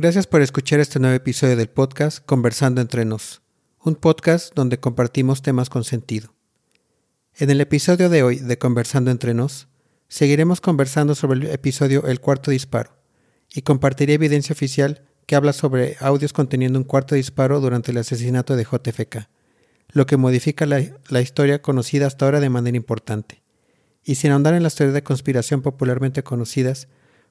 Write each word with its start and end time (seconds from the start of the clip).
Gracias 0.00 0.28
por 0.28 0.42
escuchar 0.42 0.78
este 0.78 1.00
nuevo 1.00 1.16
episodio 1.16 1.56
del 1.56 1.70
podcast 1.70 2.24
Conversando 2.24 2.80
entre 2.80 3.04
nos, 3.04 3.42
un 3.82 3.96
podcast 3.96 4.54
donde 4.54 4.78
compartimos 4.78 5.42
temas 5.42 5.70
con 5.70 5.82
sentido. 5.82 6.32
En 7.34 7.50
el 7.50 7.60
episodio 7.60 8.08
de 8.08 8.22
hoy 8.22 8.36
de 8.36 8.58
Conversando 8.58 9.10
entre 9.10 9.34
nos, 9.34 9.66
seguiremos 10.06 10.60
conversando 10.60 11.16
sobre 11.16 11.40
el 11.40 11.46
episodio 11.48 12.06
El 12.06 12.20
cuarto 12.20 12.52
disparo 12.52 12.92
y 13.52 13.62
compartiré 13.62 14.14
evidencia 14.14 14.52
oficial 14.52 15.02
que 15.26 15.34
habla 15.34 15.52
sobre 15.52 15.96
audios 15.98 16.32
conteniendo 16.32 16.78
un 16.78 16.84
cuarto 16.84 17.16
disparo 17.16 17.58
durante 17.58 17.90
el 17.90 17.98
asesinato 17.98 18.54
de 18.54 18.66
JFK, 18.70 19.28
lo 19.88 20.06
que 20.06 20.16
modifica 20.16 20.64
la, 20.64 20.80
la 21.08 21.20
historia 21.22 21.60
conocida 21.60 22.06
hasta 22.06 22.24
ahora 22.24 22.38
de 22.38 22.50
manera 22.50 22.76
importante. 22.76 23.42
Y 24.04 24.14
sin 24.14 24.30
ahondar 24.30 24.54
en 24.54 24.62
las 24.62 24.76
teorías 24.76 24.94
de 24.94 25.02
conspiración 25.02 25.60
popularmente 25.60 26.22
conocidas, 26.22 26.86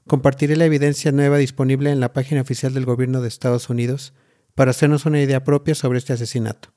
compartiré 0.07 0.55
la 0.55 0.65
evidencia 0.65 1.11
nueva 1.11 1.37
disponible 1.37 1.91
en 1.91 1.99
la 1.99 2.13
página 2.13 2.41
oficial 2.41 2.73
del 2.73 2.85
gobierno 2.85 3.21
de 3.21 3.27
Estados 3.27 3.69
Unidos 3.69 4.13
para 4.55 4.71
hacernos 4.71 5.05
una 5.05 5.21
idea 5.21 5.43
propia 5.43 5.75
sobre 5.75 5.99
este 5.99 6.13
asesinato. 6.13 6.69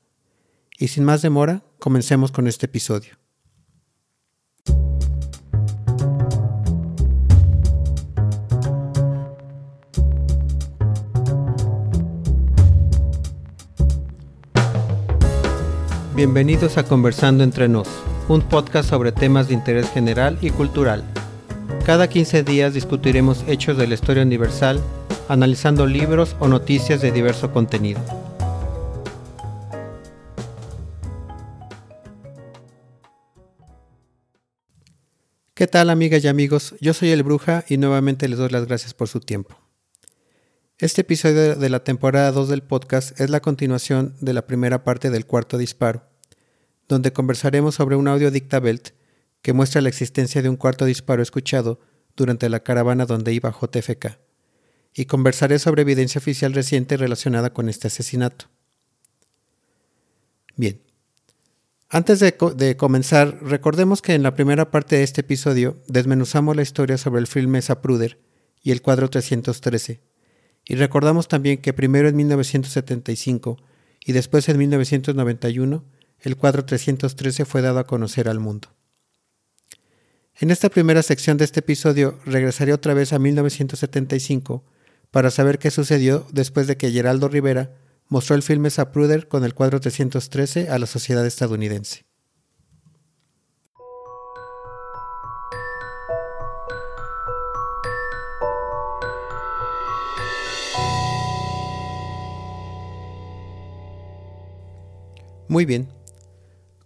Y 0.77 0.89
sin 0.89 1.03
más 1.03 1.21
demora, 1.21 1.63
comencemos 1.79 2.31
con 2.31 2.47
este 2.47 2.65
episodio. 2.65 3.13
Bienvenidos 16.13 16.77
a 16.77 16.83
Conversando 16.83 17.43
entre 17.43 17.67
nos, 17.67 17.87
un 18.27 18.41
podcast 18.41 18.89
sobre 18.89 19.11
temas 19.11 19.47
de 19.47 19.55
interés 19.55 19.89
general 19.89 20.37
y 20.41 20.51
cultural. 20.51 21.03
Cada 21.85 22.07
15 22.07 22.43
días 22.43 22.75
discutiremos 22.75 23.43
hechos 23.47 23.75
de 23.75 23.87
la 23.87 23.95
historia 23.95 24.21
universal, 24.21 24.79
analizando 25.27 25.87
libros 25.87 26.35
o 26.39 26.47
noticias 26.47 27.01
de 27.01 27.11
diverso 27.11 27.51
contenido. 27.51 27.99
¿Qué 35.55 35.65
tal 35.65 35.89
amigas 35.89 36.23
y 36.23 36.27
amigos? 36.27 36.75
Yo 36.81 36.93
soy 36.93 37.09
el 37.09 37.23
Bruja 37.23 37.65
y 37.67 37.77
nuevamente 37.77 38.27
les 38.27 38.37
doy 38.37 38.49
las 38.49 38.67
gracias 38.67 38.93
por 38.93 39.07
su 39.07 39.19
tiempo. 39.19 39.57
Este 40.77 41.01
episodio 41.01 41.55
de 41.55 41.69
la 41.69 41.83
temporada 41.83 42.31
2 42.31 42.47
del 42.47 42.61
podcast 42.61 43.19
es 43.19 43.31
la 43.31 43.39
continuación 43.39 44.15
de 44.21 44.33
la 44.33 44.45
primera 44.45 44.83
parte 44.83 45.09
del 45.09 45.25
cuarto 45.25 45.57
disparo, 45.57 46.03
donde 46.87 47.11
conversaremos 47.11 47.73
sobre 47.73 47.95
un 47.95 48.07
audio 48.07 48.29
dictabelt 48.29 48.91
que 49.41 49.53
muestra 49.53 49.81
la 49.81 49.89
existencia 49.89 50.41
de 50.41 50.49
un 50.49 50.55
cuarto 50.55 50.85
disparo 50.85 51.21
escuchado 51.21 51.79
durante 52.15 52.49
la 52.49 52.61
caravana 52.61 53.05
donde 53.05 53.33
iba 53.33 53.51
JFK, 53.51 54.19
y 54.93 55.05
conversaré 55.05 55.59
sobre 55.59 55.83
evidencia 55.83 56.19
oficial 56.19 56.53
reciente 56.53 56.97
relacionada 56.97 57.53
con 57.53 57.69
este 57.69 57.87
asesinato. 57.87 58.45
Bien, 60.57 60.81
antes 61.89 62.19
de, 62.19 62.77
comenzar, 62.77 63.39
recordemos 63.41 64.01
que 64.01 64.13
en 64.13 64.23
la 64.23 64.33
primera 64.33 64.71
parte 64.71 64.97
de 64.97 65.03
este 65.03 65.21
episodio 65.21 65.81
desmenuzamos 65.87 66.55
la 66.55 66.61
historia 66.61 66.97
sobre 66.97 67.19
el 67.19 67.27
filme 67.27 67.61
Zapruder 67.61 68.19
y 68.63 68.71
el 68.71 68.81
cuadro 68.81 69.09
313, 69.09 70.01
y 70.65 70.75
recordamos 70.75 71.27
también 71.27 71.57
que 71.57 71.73
primero 71.73 72.07
en 72.07 72.15
1975 72.15 73.57
y 74.05 74.11
después 74.13 74.47
en 74.49 74.57
1991 74.57 75.83
el 76.19 76.37
cuadro 76.37 76.63
313 76.63 77.45
fue 77.45 77.61
dado 77.61 77.79
a 77.79 77.87
conocer 77.87 78.29
al 78.29 78.39
mundo. 78.39 78.69
En 80.41 80.49
esta 80.49 80.69
primera 80.69 81.03
sección 81.03 81.37
de 81.37 81.45
este 81.45 81.59
episodio 81.59 82.17
regresaré 82.25 82.73
otra 82.73 82.95
vez 82.95 83.13
a 83.13 83.19
1975 83.19 84.63
para 85.11 85.29
saber 85.29 85.59
qué 85.59 85.69
sucedió 85.69 86.25
después 86.31 86.65
de 86.65 86.77
que 86.77 86.89
Geraldo 86.89 87.27
Rivera 87.27 87.75
mostró 88.07 88.35
el 88.35 88.41
filme 88.41 88.71
Zapruder 88.71 89.27
con 89.27 89.43
el 89.43 89.53
cuadro 89.53 89.79
313 89.79 90.69
a 90.69 90.79
la 90.79 90.87
sociedad 90.87 91.23
estadounidense. 91.27 92.05
Muy 105.47 105.65
bien. 105.65 105.87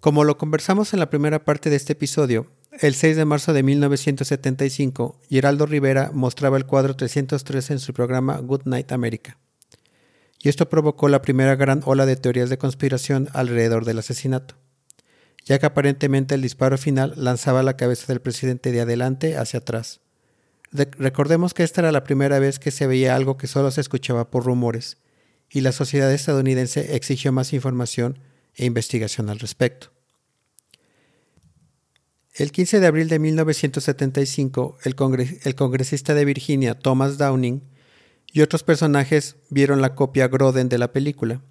Como 0.02 0.26
lo 0.26 0.38
conversamos 0.38 0.92
en 0.92 1.00
la 1.00 1.10
primera 1.10 1.46
parte 1.46 1.70
de 1.70 1.78
este 1.78 1.94
episodio, 1.94 2.48
el 2.82 2.94
6 2.94 3.16
de 3.16 3.26
marzo 3.26 3.54
de 3.54 3.64
1975, 3.64 5.20
Geraldo 5.30 5.66
Rivera 5.66 6.12
mostraba 6.14 6.58
el 6.58 6.66
cuadro 6.66 6.96
313 6.96 7.74
en 7.74 7.80
su 7.80 7.94
programa 7.94 8.38
Good 8.40 8.64
Night 8.66 8.92
America. 8.92 9.38
Y 10.42 10.50
esto 10.50 10.70
provocó 10.70 11.08
la 11.08 11.22
primera 11.22 11.56
gran 11.56 11.82
ola 11.86 12.06
de 12.06 12.18
teorías 12.18 12.50
de 12.50 12.58
conspiración 12.58 13.30
alrededor 13.34 13.86
del 13.86 14.00
asesinato, 14.00 14.56
ya 15.46 15.58
que 15.60 15.66
aparentemente 15.66 16.36
el 16.36 16.42
disparo 16.42 16.78
final 16.78 17.14
lanzaba 17.16 17.64
la 17.64 17.78
cabeza 17.78 18.08
del 18.08 18.22
presidente 18.22 18.72
de 18.72 18.82
adelante 18.82 19.38
hacia 19.38 19.60
atrás. 19.60 20.02
De 20.72 20.90
recordemos 20.98 21.54
que 21.54 21.64
esta 21.64 21.82
era 21.82 21.92
la 21.92 22.04
primera 22.04 22.40
vez 22.40 22.60
que 22.60 22.72
se 22.72 22.88
veía 22.88 23.16
algo 23.16 23.38
que 23.38 23.48
solo 23.48 23.72
se 23.72 23.82
escuchaba 23.82 24.30
por 24.30 24.44
rumores, 24.44 24.98
y 25.50 25.62
la 25.62 25.72
sociedad 25.72 26.12
estadounidense 26.12 26.96
exigió 26.96 27.32
más 27.32 27.54
información 27.54 28.20
e 28.56 28.66
investigación 28.66 29.30
al 29.30 29.40
respecto. 29.40 29.95
El 32.36 32.52
15 32.52 32.82
de 32.82 32.88
abril 32.88 33.08
de 33.08 33.18
1975, 33.18 34.78
el, 34.84 35.56
congresista 35.56 36.14
de 36.14 36.26
Virginia, 36.26 36.78
Thomas 36.78 37.18
Downing, 37.18 37.62
y 38.34 38.42
otros 38.42 38.62
personajes 38.62 39.38
vieron 39.50 39.82
la 39.82 39.96
copia 39.96 40.28
Groden 40.28 40.68
de 40.68 40.78
la 40.78 40.92
película, 40.92 41.42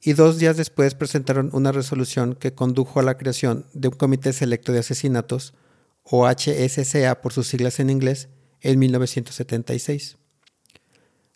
y 0.00 0.14
dos 0.14 0.38
días 0.38 0.56
después 0.56 0.96
presentaron 0.96 1.48
una 1.52 1.70
resolución 1.70 2.34
que 2.34 2.52
condujo 2.52 2.98
a 2.98 3.04
la 3.04 3.16
creación 3.16 3.66
de 3.72 3.86
un 3.86 3.94
Comité 3.94 4.32
Selecto 4.32 4.72
de 4.72 4.80
Asesinatos, 4.80 5.54
o 6.02 6.26
HSCA 6.26 7.20
por 7.20 7.32
sus 7.32 7.46
siglas 7.46 7.78
en 7.78 7.88
inglés, 7.88 8.28
en 8.62 8.80
1976. 8.80 10.16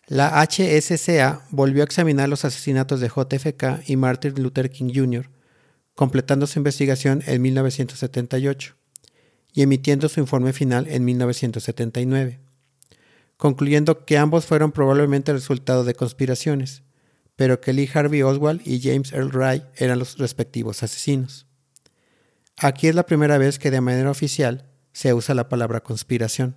La 0.07 0.45
HSCA 0.45 1.45
volvió 1.51 1.81
a 1.81 1.85
examinar 1.85 2.27
los 2.27 2.43
asesinatos 2.43 2.99
de 2.99 3.07
JFK 3.07 3.89
y 3.89 3.95
Martin 3.95 4.33
Luther 4.35 4.69
King 4.69 4.91
Jr., 4.93 5.38
completando 5.99 6.47
su 6.47 6.57
investigación 6.59 7.23
en 7.27 7.41
1978 7.41 8.73
y 9.51 9.63
emitiendo 9.63 10.07
su 10.07 10.21
informe 10.21 10.53
final 10.53 10.87
en 10.87 11.03
1979, 11.03 12.39
concluyendo 13.35 14.05
que 14.05 14.17
ambos 14.17 14.45
fueron 14.45 14.71
probablemente 14.71 15.31
el 15.31 15.39
resultado 15.39 15.83
de 15.83 15.95
conspiraciones, 15.95 16.83
pero 17.35 17.59
que 17.59 17.73
Lee 17.73 17.89
Harvey 17.93 18.21
Oswald 18.21 18.61
y 18.65 18.79
James 18.79 19.11
Earl 19.11 19.33
Ray 19.33 19.65
eran 19.75 19.99
los 19.99 20.17
respectivos 20.17 20.83
asesinos. 20.83 21.47
Aquí 22.55 22.87
es 22.87 22.95
la 22.95 23.05
primera 23.05 23.37
vez 23.37 23.59
que 23.59 23.69
de 23.69 23.81
manera 23.81 24.09
oficial 24.09 24.69
se 24.93 25.13
usa 25.13 25.35
la 25.35 25.49
palabra 25.49 25.81
conspiración. 25.81 26.55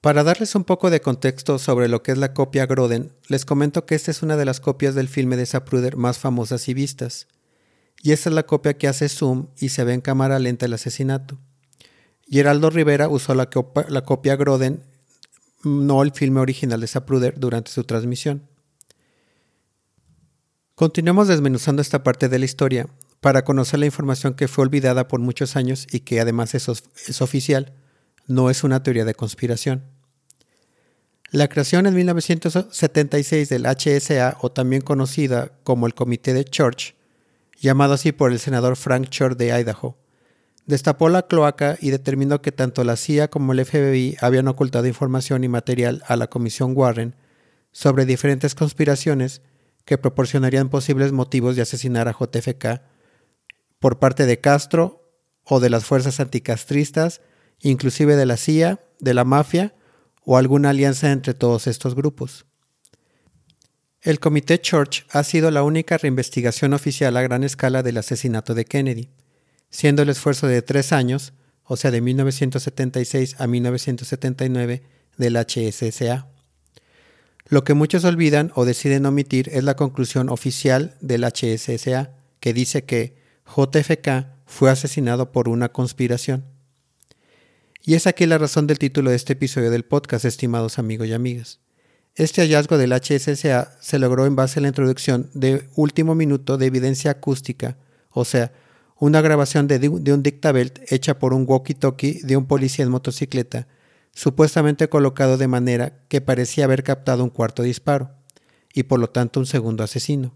Para 0.00 0.24
darles 0.24 0.54
un 0.54 0.64
poco 0.64 0.88
de 0.88 1.02
contexto 1.02 1.58
sobre 1.58 1.86
lo 1.86 2.02
que 2.02 2.12
es 2.12 2.16
la 2.16 2.32
copia 2.32 2.64
Groden, 2.64 3.12
les 3.28 3.44
comento 3.44 3.84
que 3.84 3.94
esta 3.94 4.10
es 4.10 4.22
una 4.22 4.38
de 4.38 4.46
las 4.46 4.58
copias 4.58 4.94
del 4.94 5.08
filme 5.08 5.36
de 5.36 5.44
Zapruder 5.44 5.98
más 5.98 6.18
famosas 6.18 6.70
y 6.70 6.74
vistas. 6.74 7.26
Y 8.02 8.12
esta 8.12 8.30
es 8.30 8.34
la 8.34 8.44
copia 8.44 8.78
que 8.78 8.88
hace 8.88 9.10
zoom 9.10 9.48
y 9.58 9.68
se 9.68 9.84
ve 9.84 9.92
en 9.92 10.00
cámara 10.00 10.38
lenta 10.38 10.64
el 10.64 10.72
asesinato. 10.72 11.38
Geraldo 12.26 12.70
Rivera 12.70 13.08
usó 13.08 13.34
la, 13.34 13.50
copia 13.50 14.36
Groden, 14.36 14.82
no 15.64 16.02
el 16.02 16.12
filme 16.12 16.40
original 16.40 16.80
de 16.80 16.86
Zapruder, 16.86 17.38
durante 17.38 17.70
su 17.70 17.84
transmisión. 17.84 18.48
Continuemos 20.76 21.28
desmenuzando 21.28 21.82
esta 21.82 22.02
parte 22.02 22.30
de 22.30 22.38
la 22.38 22.46
historia 22.46 22.88
para 23.20 23.44
conocer 23.44 23.78
la 23.78 23.86
información 23.86 24.32
que 24.32 24.48
fue 24.48 24.64
olvidada 24.64 25.08
por 25.08 25.20
muchos 25.20 25.56
años 25.56 25.86
y 25.90 26.00
que 26.00 26.20
además 26.20 26.54
es 26.54 27.20
oficial 27.20 27.74
no 28.26 28.50
es 28.50 28.64
una 28.64 28.82
teoría 28.82 29.04
de 29.04 29.14
conspiración. 29.14 29.84
La 31.30 31.48
creación 31.48 31.86
en 31.86 31.94
1976 31.94 33.48
del 33.48 33.64
HSA, 33.64 34.38
o 34.40 34.50
también 34.50 34.82
conocida 34.82 35.52
como 35.62 35.86
el 35.86 35.94
Comité 35.94 36.34
de 36.34 36.44
Church, 36.44 36.96
llamado 37.60 37.94
así 37.94 38.10
por 38.10 38.32
el 38.32 38.40
senador 38.40 38.76
Frank 38.76 39.08
Church 39.10 39.36
de 39.36 39.52
Idaho, 39.60 39.96
destapó 40.66 41.08
la 41.08 41.26
cloaca 41.26 41.76
y 41.80 41.90
determinó 41.90 42.42
que 42.42 42.52
tanto 42.52 42.82
la 42.84 42.96
CIA 42.96 43.28
como 43.28 43.52
el 43.52 43.64
FBI 43.64 44.16
habían 44.20 44.48
ocultado 44.48 44.86
información 44.86 45.44
y 45.44 45.48
material 45.48 46.02
a 46.06 46.16
la 46.16 46.28
Comisión 46.28 46.72
Warren 46.74 47.14
sobre 47.72 48.06
diferentes 48.06 48.54
conspiraciones 48.54 49.42
que 49.84 49.98
proporcionarían 49.98 50.68
posibles 50.68 51.12
motivos 51.12 51.56
de 51.56 51.62
asesinar 51.62 52.08
a 52.08 52.12
JFK 52.18 52.82
por 53.78 53.98
parte 53.98 54.26
de 54.26 54.40
Castro 54.40 55.12
o 55.44 55.60
de 55.60 55.70
las 55.70 55.84
fuerzas 55.84 56.20
anticastristas 56.20 57.20
inclusive 57.60 58.16
de 58.16 58.26
la 58.26 58.36
CIA, 58.36 58.80
de 58.98 59.14
la 59.14 59.24
mafia 59.24 59.74
o 60.24 60.36
alguna 60.36 60.70
alianza 60.70 61.12
entre 61.12 61.34
todos 61.34 61.66
estos 61.66 61.94
grupos. 61.94 62.46
El 64.02 64.18
Comité 64.18 64.60
Church 64.60 65.04
ha 65.10 65.22
sido 65.24 65.50
la 65.50 65.62
única 65.62 65.98
reinvestigación 65.98 66.72
oficial 66.72 67.16
a 67.16 67.22
gran 67.22 67.44
escala 67.44 67.82
del 67.82 67.98
asesinato 67.98 68.54
de 68.54 68.64
Kennedy, 68.64 69.10
siendo 69.68 70.02
el 70.02 70.08
esfuerzo 70.08 70.46
de 70.46 70.62
tres 70.62 70.92
años, 70.92 71.34
o 71.64 71.76
sea 71.76 71.90
de 71.90 72.00
1976 72.00 73.36
a 73.38 73.46
1979, 73.46 74.82
del 75.18 75.36
HSSA. 75.36 76.28
Lo 77.46 77.64
que 77.64 77.74
muchos 77.74 78.04
olvidan 78.04 78.52
o 78.54 78.64
deciden 78.64 79.04
omitir 79.06 79.50
es 79.52 79.64
la 79.64 79.76
conclusión 79.76 80.28
oficial 80.30 80.96
del 81.00 81.24
HSSA, 81.24 82.12
que 82.40 82.54
dice 82.54 82.84
que 82.84 83.16
JFK 83.44 84.28
fue 84.46 84.70
asesinado 84.70 85.30
por 85.30 85.48
una 85.48 85.70
conspiración. 85.70 86.44
Y 87.82 87.94
es 87.94 88.06
aquí 88.06 88.26
la 88.26 88.36
razón 88.36 88.66
del 88.66 88.78
título 88.78 89.10
de 89.10 89.16
este 89.16 89.32
episodio 89.32 89.70
del 89.70 89.84
podcast, 89.84 90.26
estimados 90.26 90.78
amigos 90.78 91.08
y 91.08 91.14
amigas. 91.14 91.60
Este 92.14 92.42
hallazgo 92.42 92.76
del 92.76 92.92
HSSA 92.92 93.78
se 93.80 93.98
logró 93.98 94.26
en 94.26 94.36
base 94.36 94.58
a 94.58 94.62
la 94.62 94.68
introducción 94.68 95.30
de 95.32 95.66
último 95.76 96.14
minuto 96.14 96.58
de 96.58 96.66
evidencia 96.66 97.12
acústica, 97.12 97.78
o 98.10 98.26
sea, 98.26 98.52
una 98.98 99.22
grabación 99.22 99.66
de, 99.66 99.88
un 99.88 100.22
dictabelt 100.22 100.80
hecha 100.92 101.18
por 101.18 101.32
un 101.32 101.46
walkie-talkie 101.46 102.20
de 102.20 102.36
un 102.36 102.46
policía 102.46 102.84
en 102.84 102.90
motocicleta, 102.90 103.66
supuestamente 104.12 104.90
colocado 104.90 105.38
de 105.38 105.48
manera 105.48 106.02
que 106.08 106.20
parecía 106.20 106.64
haber 106.64 106.82
captado 106.82 107.24
un 107.24 107.30
cuarto 107.30 107.62
disparo, 107.62 108.10
y 108.74 108.82
por 108.82 109.00
lo 109.00 109.08
tanto 109.08 109.40
un 109.40 109.46
segundo 109.46 109.82
asesino. 109.82 110.34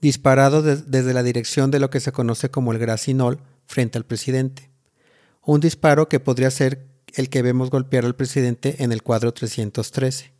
Disparado 0.00 0.60
desde 0.60 1.14
la 1.14 1.22
dirección 1.22 1.70
de 1.70 1.78
lo 1.78 1.88
que 1.88 2.00
se 2.00 2.10
conoce 2.10 2.50
como 2.50 2.72
el 2.72 2.78
Gracinol 2.78 3.38
frente 3.66 3.96
al 3.96 4.04
presidente. 4.04 4.73
Un 5.46 5.60
disparo 5.60 6.08
que 6.08 6.20
podría 6.20 6.50
ser 6.50 6.86
el 7.14 7.28
que 7.28 7.42
vemos 7.42 7.70
golpear 7.70 8.04
al 8.04 8.16
presidente 8.16 8.82
en 8.82 8.92
el 8.92 9.02
cuadro 9.02 9.32
313. 9.32 10.32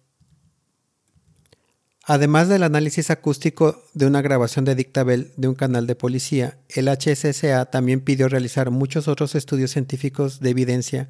Además 2.06 2.49
del 2.49 2.62
análisis 2.62 3.11
acústico 3.11 3.83
de 3.95 4.06
una 4.06 4.23
grabación 4.23 4.65
de 4.65 4.75
dictabel 4.75 5.33
de 5.37 5.49
un 5.49 5.55
canal 5.55 5.87
de 5.87 5.95
policía, 5.95 6.59
el 6.69 6.89
HSSA 6.89 7.67
también 7.67 8.01
pidió 8.01 8.29
realizar 8.29 8.71
muchos 8.71 9.09
otros 9.09 9.35
estudios 9.35 9.71
científicos 9.71 10.41
de 10.41 10.51
evidencia 10.51 11.09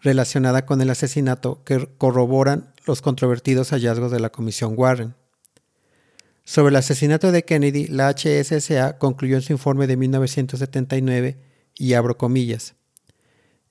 relacionada 0.00 0.66
con 0.66 0.80
el 0.80 0.90
asesinato 0.90 1.62
que 1.64 1.88
corroboran 1.98 2.72
los 2.86 3.02
controvertidos 3.02 3.70
hallazgos 3.70 4.10
de 4.10 4.20
la 4.20 4.30
Comisión 4.30 4.74
Warren. 4.76 5.14
Sobre 6.44 6.70
el 6.70 6.76
asesinato 6.76 7.30
de 7.30 7.44
Kennedy, 7.44 7.86
la 7.86 8.12
HSSA 8.12 8.98
concluyó 8.98 9.36
en 9.36 9.42
su 9.42 9.52
informe 9.52 9.86
de 9.86 9.96
1979, 9.96 11.38
y 11.74 11.94
abro 11.94 12.18
comillas, 12.18 12.74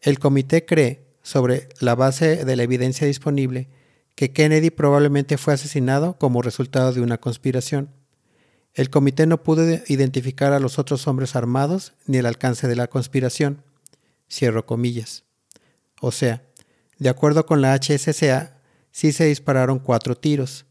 el 0.02 0.20
comité 0.20 0.66
cree, 0.66 1.06
sobre 1.24 1.70
la 1.80 1.96
base 1.96 2.46
de 2.46 2.56
la 2.56 2.64
evidencia 2.64 3.06
disponible, 3.06 3.70
que 4.16 4.32
Kennedy 4.32 4.72
probablemente 4.72 5.38
fue 5.38 5.54
asesinado 5.54 6.18
como 6.18 6.42
resultado 6.42 6.94
de 6.94 7.02
una 7.02 7.20
conspiración. 7.20 7.90
El 8.74 8.90
comité 8.90 9.26
no 9.28 9.44
pudo 9.44 9.64
identificar 9.88 10.54
a 10.54 10.60
los 10.60 10.80
otros 10.80 11.08
hombres 11.08 11.36
armados 11.36 11.94
ni 12.06 12.18
el 12.18 12.26
alcance 12.26 12.68
de 12.68 12.76
la 12.76 12.88
conspiración. 12.88 13.64
Cierro 14.30 14.66
comillas. 14.66 15.24
O 16.00 16.12
sea, 16.12 16.44
de 16.98 17.10
acuerdo 17.10 17.46
con 17.46 17.62
la 17.62 17.76
HSCA, 17.76 18.58
sí 18.92 19.12
se 19.12 19.26
dispararon 19.26 19.80
cuatro 19.80 20.16
tiros. 20.16 20.66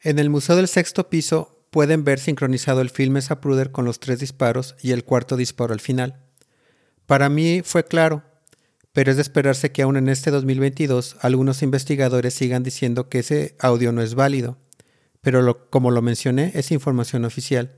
En 0.00 0.18
el 0.18 0.30
Museo 0.30 0.56
del 0.56 0.68
Sexto 0.68 1.08
Piso 1.08 1.66
pueden 1.70 2.04
ver 2.04 2.18
sincronizado 2.18 2.80
el 2.80 2.90
filme 2.90 3.22
Zapruder 3.22 3.72
con 3.72 3.84
los 3.84 4.00
tres 4.00 4.20
disparos 4.20 4.76
y 4.82 4.92
el 4.92 5.04
cuarto 5.04 5.36
disparo 5.36 5.72
al 5.72 5.80
final. 5.80 6.27
Para 7.08 7.30
mí 7.30 7.62
fue 7.64 7.86
claro, 7.86 8.22
pero 8.92 9.10
es 9.10 9.16
de 9.16 9.22
esperarse 9.22 9.72
que 9.72 9.80
aún 9.80 9.96
en 9.96 10.10
este 10.10 10.30
2022 10.30 11.16
algunos 11.22 11.62
investigadores 11.62 12.34
sigan 12.34 12.62
diciendo 12.62 13.08
que 13.08 13.20
ese 13.20 13.56
audio 13.60 13.92
no 13.92 14.02
es 14.02 14.14
válido. 14.14 14.58
Pero 15.22 15.70
como 15.70 15.90
lo 15.90 16.02
mencioné, 16.02 16.52
es 16.54 16.70
información 16.70 17.24
oficial, 17.24 17.72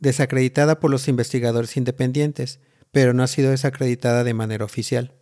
desacreditada 0.00 0.80
por 0.80 0.90
los 0.90 1.08
investigadores 1.08 1.78
independientes, 1.78 2.60
pero 2.92 3.14
no 3.14 3.22
ha 3.22 3.26
sido 3.26 3.52
desacreditada 3.52 4.22
de 4.22 4.34
manera 4.34 4.66
oficial. 4.66 5.14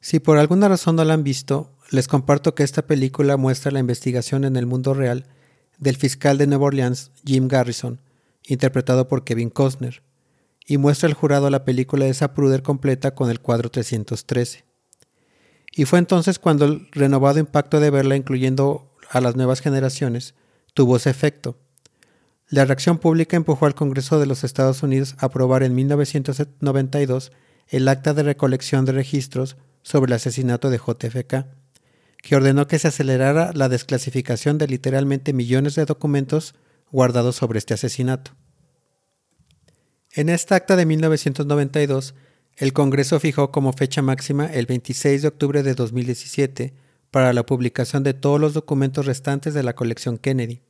Si 0.00 0.18
por 0.18 0.38
alguna 0.38 0.68
razón 0.68 0.96
no 0.96 1.04
la 1.04 1.12
han 1.12 1.22
visto, 1.22 1.76
les 1.90 2.08
comparto 2.08 2.54
que 2.54 2.62
esta 2.62 2.86
película 2.86 3.36
muestra 3.36 3.70
la 3.70 3.78
investigación 3.78 4.44
en 4.46 4.56
el 4.56 4.64
mundo 4.64 4.94
real 4.94 5.26
del 5.76 5.96
fiscal 5.96 6.38
de 6.38 6.46
Nueva 6.46 6.64
Orleans, 6.64 7.10
Jim 7.22 7.46
Garrison, 7.46 8.00
interpretado 8.46 9.08
por 9.08 9.22
Kevin 9.22 9.50
Costner, 9.50 10.02
y 10.66 10.78
muestra 10.78 11.10
al 11.10 11.14
jurado 11.14 11.50
la 11.50 11.66
película 11.66 12.06
de 12.06 12.14
Zapruder 12.14 12.62
completa 12.62 13.14
con 13.14 13.28
el 13.28 13.40
cuadro 13.40 13.70
313. 13.70 14.64
Y 15.72 15.84
fue 15.84 15.98
entonces 15.98 16.38
cuando 16.38 16.64
el 16.64 16.88
renovado 16.92 17.38
impacto 17.38 17.80
de 17.80 17.90
verla, 17.90 18.16
incluyendo 18.16 18.85
a 19.10 19.20
las 19.20 19.36
nuevas 19.36 19.60
generaciones, 19.60 20.34
tuvo 20.74 20.96
ese 20.96 21.10
efecto. 21.10 21.58
La 22.48 22.64
reacción 22.64 22.98
pública 22.98 23.36
empujó 23.36 23.66
al 23.66 23.74
Congreso 23.74 24.20
de 24.20 24.26
los 24.26 24.44
Estados 24.44 24.82
Unidos 24.82 25.16
a 25.18 25.26
aprobar 25.26 25.62
en 25.62 25.74
1992 25.74 27.32
el 27.68 27.88
Acta 27.88 28.14
de 28.14 28.22
Recolección 28.22 28.84
de 28.84 28.92
Registros 28.92 29.56
sobre 29.82 30.10
el 30.10 30.14
asesinato 30.14 30.70
de 30.70 30.78
JFK, 30.78 31.46
que 32.22 32.36
ordenó 32.36 32.66
que 32.68 32.78
se 32.78 32.88
acelerara 32.88 33.52
la 33.52 33.68
desclasificación 33.68 34.58
de 34.58 34.68
literalmente 34.68 35.32
millones 35.32 35.74
de 35.74 35.84
documentos 35.84 36.54
guardados 36.90 37.36
sobre 37.36 37.58
este 37.58 37.74
asesinato. 37.74 38.32
En 40.12 40.28
esta 40.28 40.54
acta 40.54 40.76
de 40.76 40.86
1992, 40.86 42.14
el 42.56 42.72
Congreso 42.72 43.20
fijó 43.20 43.50
como 43.50 43.72
fecha 43.72 44.02
máxima 44.02 44.46
el 44.46 44.66
26 44.66 45.22
de 45.22 45.28
octubre 45.28 45.62
de 45.62 45.74
2017 45.74 46.74
para 47.10 47.32
la 47.32 47.46
publicación 47.46 48.02
de 48.02 48.14
todos 48.14 48.40
los 48.40 48.54
documentos 48.54 49.06
restantes 49.06 49.54
de 49.54 49.62
la 49.62 49.74
colección 49.74 50.18
Kennedy. 50.18 50.60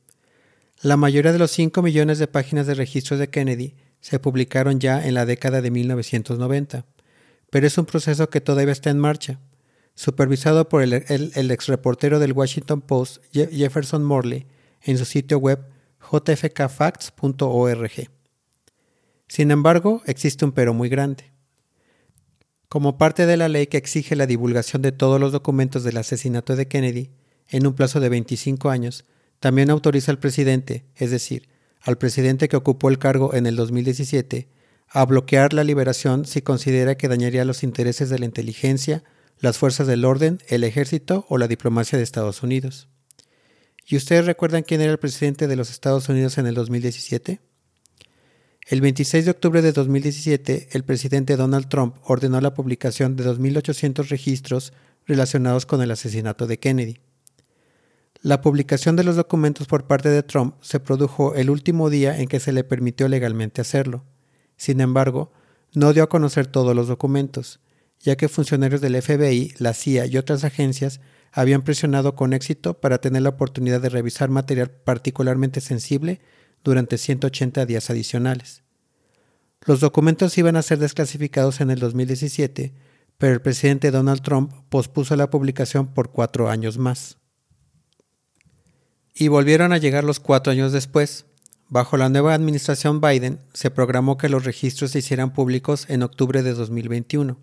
La 0.81 0.97
mayoría 0.97 1.33
de 1.33 1.39
los 1.39 1.51
5 1.51 1.81
millones 1.81 2.19
de 2.19 2.27
páginas 2.27 2.67
de 2.67 2.75
registros 2.75 3.19
de 3.19 3.29
Kennedy 3.29 3.75
se 3.99 4.19
publicaron 4.19 4.79
ya 4.79 5.05
en 5.05 5.13
la 5.15 5.25
década 5.25 5.61
de 5.61 5.71
1990 5.71 6.85
pero 7.49 7.67
es 7.67 7.77
un 7.77 7.85
proceso 7.85 8.29
que 8.29 8.41
todavía 8.41 8.71
está 8.71 8.89
en 8.89 8.99
marcha, 8.99 9.39
supervisado 9.95 10.67
por 10.69 10.81
el, 10.81 10.93
el, 10.93 11.51
ex 11.51 11.67
reportero 11.67 12.19
del 12.19 12.33
Washington 12.33 12.81
Post, 12.81 13.23
Jefferson 13.33 14.03
Morley, 14.03 14.45
en 14.81 14.97
su 14.97 15.05
sitio 15.05 15.37
web 15.37 15.65
jfkfacts.org. 15.99 17.91
Sin 19.27 19.51
embargo, 19.51 20.01
existe 20.05 20.45
un 20.45 20.51
pero 20.51 20.73
muy 20.73 20.89
grande. 20.89 21.31
Como 22.69 22.97
parte 22.97 23.25
de 23.25 23.37
la 23.37 23.47
ley 23.47 23.67
que 23.67 23.77
exige 23.77 24.17
la 24.17 24.25
divulgación 24.25 24.81
de 24.81 24.91
todos 24.91 25.21
los 25.21 25.31
documentos 25.31 25.85
del 25.85 25.97
asesinato 25.97 26.57
de 26.57 26.67
Kennedy 26.67 27.11
en 27.47 27.65
un 27.65 27.73
plazo 27.73 28.01
de 28.01 28.09
25 28.09 28.69
años, 28.69 29.05
también 29.39 29.69
autoriza 29.69 30.11
al 30.11 30.19
presidente, 30.19 30.83
es 30.95 31.11
decir, 31.11 31.47
al 31.81 31.97
presidente 31.97 32.49
que 32.49 32.57
ocupó 32.57 32.89
el 32.89 32.99
cargo 32.99 33.33
en 33.33 33.45
el 33.45 33.55
2017, 33.55 34.49
a 34.89 35.05
bloquear 35.05 35.53
la 35.53 35.63
liberación 35.63 36.25
si 36.25 36.41
considera 36.41 36.95
que 36.95 37.07
dañaría 37.07 37.45
los 37.45 37.63
intereses 37.63 38.09
de 38.09 38.19
la 38.19 38.25
inteligencia, 38.25 39.03
las 39.39 39.57
fuerzas 39.57 39.87
del 39.87 40.03
orden, 40.03 40.39
el 40.47 40.65
ejército 40.65 41.25
o 41.29 41.37
la 41.37 41.47
diplomacia 41.47 41.97
de 41.97 42.03
Estados 42.03 42.43
Unidos. 42.43 42.89
¿Y 43.85 43.95
ustedes 43.95 44.25
recuerdan 44.25 44.63
quién 44.63 44.81
era 44.81 44.91
el 44.91 44.99
presidente 44.99 45.47
de 45.47 45.55
los 45.55 45.69
Estados 45.69 46.09
Unidos 46.09 46.37
en 46.37 46.47
el 46.47 46.55
2017? 46.55 47.39
El 48.69 48.81
26 48.81 49.23
de 49.23 49.31
octubre 49.31 49.61
de 49.61 49.71
2017, 49.71 50.67
el 50.73 50.83
presidente 50.83 51.37
Donald 51.37 51.69
Trump 51.69 51.95
ordenó 52.03 52.41
la 52.41 52.53
publicación 52.53 53.15
de 53.15 53.23
2.800 53.23 54.09
registros 54.09 54.73
relacionados 55.05 55.65
con 55.65 55.81
el 55.81 55.89
asesinato 55.89 56.47
de 56.47 56.59
Kennedy. 56.59 56.99
La 58.21 58.41
publicación 58.41 58.97
de 58.97 59.05
los 59.05 59.15
documentos 59.15 59.67
por 59.67 59.87
parte 59.87 60.09
de 60.09 60.21
Trump 60.21 60.55
se 60.59 60.81
produjo 60.81 61.33
el 61.35 61.49
último 61.49 61.89
día 61.89 62.19
en 62.19 62.27
que 62.27 62.41
se 62.41 62.51
le 62.51 62.65
permitió 62.65 63.07
legalmente 63.07 63.61
hacerlo. 63.61 64.03
Sin 64.57 64.81
embargo, 64.81 65.31
no 65.73 65.93
dio 65.93 66.03
a 66.03 66.09
conocer 66.09 66.47
todos 66.47 66.75
los 66.75 66.89
documentos, 66.89 67.61
ya 68.01 68.17
que 68.17 68.27
funcionarios 68.27 68.81
del 68.81 69.01
FBI, 69.01 69.53
la 69.59 69.73
CIA 69.73 70.07
y 70.07 70.17
otras 70.17 70.43
agencias 70.43 70.99
habían 71.31 71.61
presionado 71.61 72.15
con 72.15 72.33
éxito 72.33 72.73
para 72.81 72.97
tener 72.97 73.21
la 73.21 73.29
oportunidad 73.29 73.79
de 73.79 73.87
revisar 73.87 74.29
material 74.29 74.71
particularmente 74.71 75.61
sensible 75.61 76.19
durante 76.63 76.97
180 76.97 77.65
días 77.65 77.89
adicionales. 77.89 78.63
Los 79.65 79.79
documentos 79.79 80.37
iban 80.37 80.55
a 80.55 80.61
ser 80.61 80.79
desclasificados 80.79 81.59
en 81.61 81.71
el 81.71 81.79
2017, 81.79 82.73
pero 83.17 83.33
el 83.33 83.41
presidente 83.41 83.91
Donald 83.91 84.21
Trump 84.21 84.53
pospuso 84.69 85.15
la 85.15 85.29
publicación 85.29 85.87
por 85.87 86.11
cuatro 86.11 86.49
años 86.49 86.77
más. 86.77 87.17
Y 89.13 89.27
volvieron 89.29 89.73
a 89.73 89.77
llegar 89.77 90.03
los 90.03 90.19
cuatro 90.19 90.51
años 90.51 90.71
después. 90.71 91.25
Bajo 91.69 91.97
la 91.97 92.07
nueva 92.07 92.33
administración 92.33 93.01
Biden 93.01 93.39
se 93.53 93.71
programó 93.71 94.17
que 94.17 94.29
los 94.29 94.45
registros 94.45 94.91
se 94.91 94.99
hicieran 94.99 95.33
públicos 95.33 95.85
en 95.89 96.03
octubre 96.03 96.43
de 96.43 96.53
2021, 96.53 97.37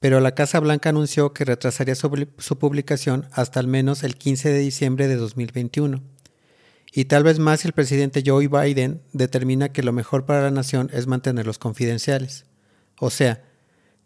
pero 0.00 0.20
la 0.20 0.34
Casa 0.34 0.60
Blanca 0.60 0.88
anunció 0.88 1.34
que 1.34 1.44
retrasaría 1.44 1.94
su, 1.94 2.10
publicación 2.58 3.28
hasta 3.32 3.60
al 3.60 3.66
menos 3.66 4.02
el 4.02 4.16
15 4.16 4.48
de 4.48 4.60
diciembre 4.60 5.08
de 5.08 5.16
2021 5.16 6.13
y 6.96 7.06
tal 7.06 7.24
vez 7.24 7.40
más 7.40 7.60
si 7.60 7.66
el 7.66 7.72
presidente 7.72 8.22
Joe 8.24 8.46
Biden 8.46 9.02
determina 9.12 9.70
que 9.70 9.82
lo 9.82 9.92
mejor 9.92 10.26
para 10.26 10.42
la 10.42 10.52
nación 10.52 10.90
es 10.92 11.08
mantenerlos 11.08 11.58
confidenciales. 11.58 12.44
O 13.00 13.10
sea, 13.10 13.42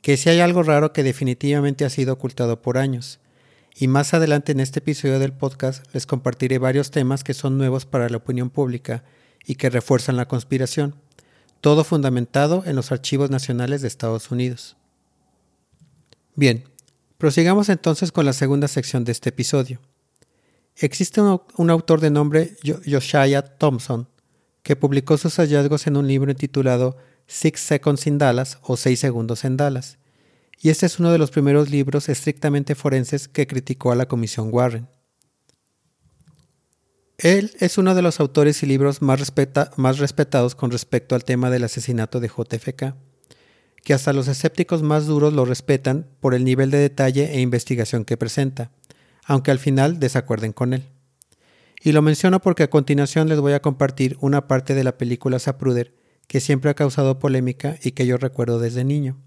que 0.00 0.16
si 0.16 0.30
hay 0.30 0.40
algo 0.40 0.62
raro 0.62 0.95
que 0.95 1.02
definitivamente 1.02 1.85
ha 1.85 1.90
sido 1.90 2.14
ocultado 2.14 2.62
por 2.62 2.78
años. 2.78 3.21
Y 3.76 3.88
más 3.88 4.14
adelante 4.14 4.52
en 4.52 4.61
este 4.61 4.78
episodio 4.78 5.18
del 5.18 5.35
podcast 5.35 5.85
les 5.92 6.07
compartiré 6.07 6.57
varios 6.57 6.90
temas 6.90 7.25
que 7.25 7.35
son 7.35 7.59
nuevos 7.59 7.85
para 7.85 8.09
la 8.09 8.16
opinión 8.16 8.49
pública 8.49 9.04
y 9.45 9.57
que 9.57 9.68
refuerzan 9.68 10.16
la 10.16 10.26
conspiración, 10.26 10.95
todo 11.61 11.85
fundamentado 11.85 12.62
en 12.64 12.75
los 12.75 12.90
archivos 12.90 13.28
nacionales 13.28 13.83
de 13.83 13.88
Estados 13.88 14.30
Unidos. 14.30 14.78
Bien, 16.37 16.64
prosigamos 17.18 17.68
entonces 17.68 18.12
con 18.12 18.25
la 18.25 18.33
segunda 18.33 18.66
sección 18.66 19.04
de 19.04 19.12
este 19.12 19.28
episodio. 19.28 19.78
Existe 20.80 21.20
un, 21.20 21.70
autor 21.70 22.00
de 22.00 22.11
nombre 22.11 22.56
Josiah 22.87 23.42
Thompson 23.42 24.08
que 24.62 24.76
publicó 24.76 25.18
sus 25.18 25.35
hallazgos 25.37 25.88
en 25.88 25.97
un 25.97 26.06
libro 26.06 26.32
titulado 26.37 26.97
Six 27.26 27.61
Seconds 27.61 28.06
in 28.06 28.18
Dallas 28.18 28.58
o 28.62 28.76
Seis 28.76 29.00
Segundos 29.00 29.44
en 29.44 29.56
Dallas, 29.56 29.99
y 30.61 30.70
este 30.70 30.87
es 30.87 31.00
uno 31.00 31.11
de 31.11 31.18
los 31.18 31.30
primeros 31.32 31.70
libros 31.70 32.08
estrictamente 32.08 32.76
forenses 32.76 33.26
que 33.26 33.49
criticó 33.49 33.90
a 33.90 33.97
la 33.97 34.06
Comisión 34.06 34.50
Warren. 34.52 34.88
Él 37.18 37.50
es 37.58 37.76
uno 37.78 37.97
de 37.97 38.02
los 38.02 38.20
autores 38.20 38.62
y 38.62 38.66
libros 38.66 39.02
más, 39.02 39.32
más 39.76 39.99
respetados 39.99 40.54
con 40.54 40.70
respecto 40.70 41.16
al 41.16 41.25
tema 41.25 41.50
del 41.50 41.64
asesinato 41.64 42.20
de 42.20 42.28
JFK, 42.28 42.94
que 43.82 43.94
hasta 43.94 44.12
los 44.12 44.28
escépticos 44.28 44.82
más 44.82 45.06
duros 45.06 45.32
lo 45.32 45.44
respetan 45.44 46.06
por 46.20 46.35
el 46.35 46.44
nivel 46.44 46.70
de 46.70 46.78
detalle 46.78 47.32
e 47.35 47.40
investigación 47.40 48.04
que 48.04 48.16
presenta 48.16 48.70
aunque 49.28 49.50
al 49.50 49.58
final 49.58 50.00
desacuerden 50.00 50.52
con 50.52 50.73
él. 50.73 50.88
Y 51.85 51.92
lo 51.92 52.02
menciono 52.02 52.40
porque 52.40 52.64
a 52.64 52.70
continuación 52.70 53.28
les 53.28 53.38
voy 53.38 53.52
a 53.52 53.62
compartir 53.62 54.16
una 54.20 54.49
parte 54.49 54.75
de 54.75 54.82
la 54.82 54.97
película 54.97 55.38
Zapruder 55.38 55.94
que 56.26 56.40
siempre 56.40 56.70
ha 56.70 56.75
causado 56.75 57.18
polémica 57.18 57.76
y 57.82 57.92
que 57.92 58.06
yo 58.06 58.16
recuerdo 58.16 58.58
desde 58.58 58.85
niño. 58.85 59.18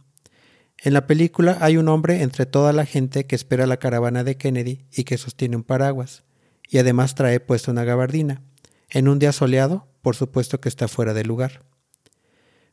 En 0.80 0.94
la 0.94 1.06
película 1.06 1.58
hay 1.62 1.78
un 1.78 1.88
hombre 1.88 2.24
entre 2.24 2.48
toda 2.48 2.74
la 2.74 2.86
gente 2.86 3.26
que 3.26 3.36
espera 3.36 3.68
la 3.68 3.78
caravana 3.78 4.24
de 4.24 4.38
Kennedy 4.38 4.86
y 4.92 5.04
que 5.04 5.20
sostiene 5.20 5.56
un 5.56 5.64
paraguas, 5.64 6.24
y 6.68 6.80
además 6.80 7.14
trae 7.14 7.40
puesto 7.40 7.72
una 7.72 7.84
gabardina. 7.84 8.42
En 8.90 9.08
un 9.08 9.20
día 9.20 9.32
soleado, 9.32 9.88
por 10.02 10.16
supuesto 10.16 10.60
que 10.60 10.70
está 10.70 10.88
fuera 10.88 11.14
de 11.14 11.24
lugar. 11.24 11.62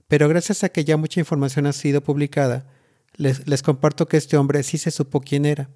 Pero 0.09 0.29
gracias 0.29 0.65
a 0.65 0.71
que 0.71 0.85
ya 0.85 0.97
mucha 0.97 1.21
información 1.21 1.67
ha 1.67 1.73
sido 1.75 2.03
publicada, 2.03 2.67
les, 3.17 3.47
les 3.47 3.63
comparto 3.63 4.09
que 4.09 4.17
este 4.17 4.39
hombre 4.39 4.63
sí 4.63 4.79
se 4.79 4.91
supo 4.91 5.21
quién 5.21 5.45
era, 5.45 5.69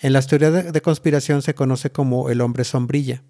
en 0.00 0.12
las 0.12 0.26
teorías 0.26 0.72
de, 0.72 0.82
conspiración 0.82 1.42
se 1.42 1.54
conoce 1.54 1.90
como 1.90 2.30
el 2.30 2.40
hombre 2.40 2.64
sombrilla. 2.64 3.24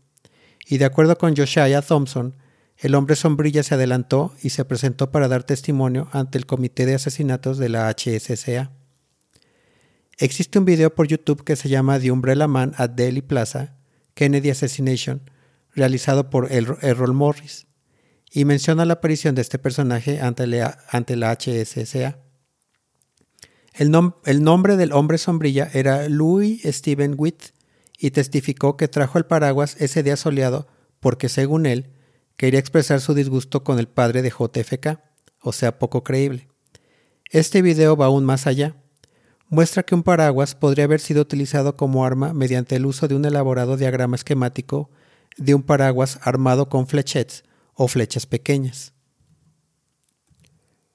Y 0.66 0.78
de 0.78 0.84
acuerdo 0.84 1.16
con 1.16 1.34
Josiah 1.34 1.80
Thompson, 1.80 2.36
el 2.76 2.94
hombre 2.94 3.16
sombrilla 3.16 3.62
se 3.62 3.74
adelantó 3.74 4.34
y 4.42 4.50
se 4.50 4.64
presentó 4.64 5.10
para 5.10 5.28
dar 5.28 5.44
testimonio 5.44 6.08
ante 6.12 6.38
el 6.38 6.46
Comité 6.46 6.86
de 6.86 6.94
Asesinatos 6.94 7.58
de 7.58 7.70
la 7.70 7.88
HSCA. 7.88 8.70
Existe 10.18 10.58
un 10.58 10.64
video 10.64 10.94
por 10.94 11.06
YouTube 11.06 11.42
que 11.42 11.56
se 11.56 11.68
llama 11.68 11.98
The 11.98 12.10
Umbrella 12.10 12.46
Man 12.46 12.74
at 12.76 12.90
Delhi 12.90 13.22
Plaza, 13.22 13.76
Kennedy 14.14 14.50
Assassination, 14.50 15.22
realizado 15.74 16.28
por 16.28 16.52
Errol 16.52 17.14
Morris, 17.14 17.66
y 18.30 18.44
menciona 18.44 18.84
la 18.84 18.94
aparición 18.94 19.34
de 19.34 19.42
este 19.42 19.58
personaje 19.58 20.20
ante 20.20 20.46
la, 20.46 20.78
ante 20.90 21.16
la. 21.16 21.38
El, 23.78 23.92
nombre 23.92 24.76
del 24.76 24.92
hombre 24.92 25.18
sombrilla 25.18 25.70
era 25.72 26.08
Louis 26.08 26.62
Steven 26.64 27.14
Witt 27.16 27.52
y 27.96 28.10
testificó 28.10 28.76
que 28.76 28.88
trajo 28.88 29.18
el 29.18 29.24
paraguas 29.24 29.76
ese 29.78 30.02
día 30.02 30.16
soleado 30.16 30.66
porque, 30.98 31.28
según 31.28 31.64
él, 31.64 31.92
quería 32.36 32.58
expresar 32.58 33.00
su 33.00 33.14
disgusto 33.14 33.62
con 33.62 33.78
el 33.78 33.86
padre 33.86 34.22
de 34.22 34.30
JFK, 34.30 34.98
o 35.40 35.52
sea, 35.52 35.78
poco 35.78 36.02
creíble. 36.02 36.48
Este 37.30 37.62
video 37.62 37.96
va 37.96 38.06
aún 38.06 38.24
más 38.24 38.48
allá. 38.48 38.74
Muestra 39.48 39.84
que 39.84 39.94
un 39.94 40.02
paraguas 40.02 40.56
podría 40.56 40.86
haber 40.86 40.98
sido 40.98 41.22
utilizado 41.22 41.76
como 41.76 42.04
arma 42.04 42.34
mediante 42.34 42.74
el 42.74 42.84
uso 42.84 43.06
de 43.06 43.14
un 43.14 43.24
elaborado 43.26 43.76
diagrama 43.76 44.16
esquemático 44.16 44.90
de 45.36 45.54
un 45.54 45.62
paraguas 45.62 46.18
armado 46.22 46.68
con 46.68 46.88
flechets 46.88 47.44
o 47.74 47.86
flechas 47.86 48.26
pequeñas. 48.26 48.92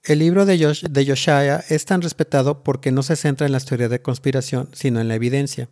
El 0.05 0.19
libro 0.19 0.45
de, 0.45 0.61
Josh, 0.61 0.83
de 0.83 1.63
es 1.69 1.85
tan 1.85 2.01
respetado 2.01 2.61
porque 2.61 2.91
no 2.91 3.03
se 3.03 3.15
centra 3.15 3.45
en 3.45 3.53
las 3.53 3.63
teorías 3.63 3.89
de 3.89 4.01
conspiración, 4.01 4.67
sino 4.73 4.99
en 4.99 5.07
la 5.07 5.15
evidencia. 5.15 5.69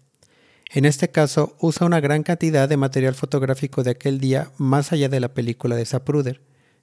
En 0.73 0.85
este 0.85 1.09
caso, 1.11 1.57
usa 1.59 1.85
una 1.85 1.99
gran 1.99 2.23
cantidad 2.23 2.69
de 2.69 2.77
material 2.77 3.13
fotográfico 3.13 3.83
de 3.83 3.91
aquel 3.91 4.21
día 4.21 4.49
más 4.57 4.93
allá 4.93 5.09
de 5.09 5.19
la 5.19 5.33
película 5.33 5.75
de 5.75 5.85
Zapruder, 5.85 6.39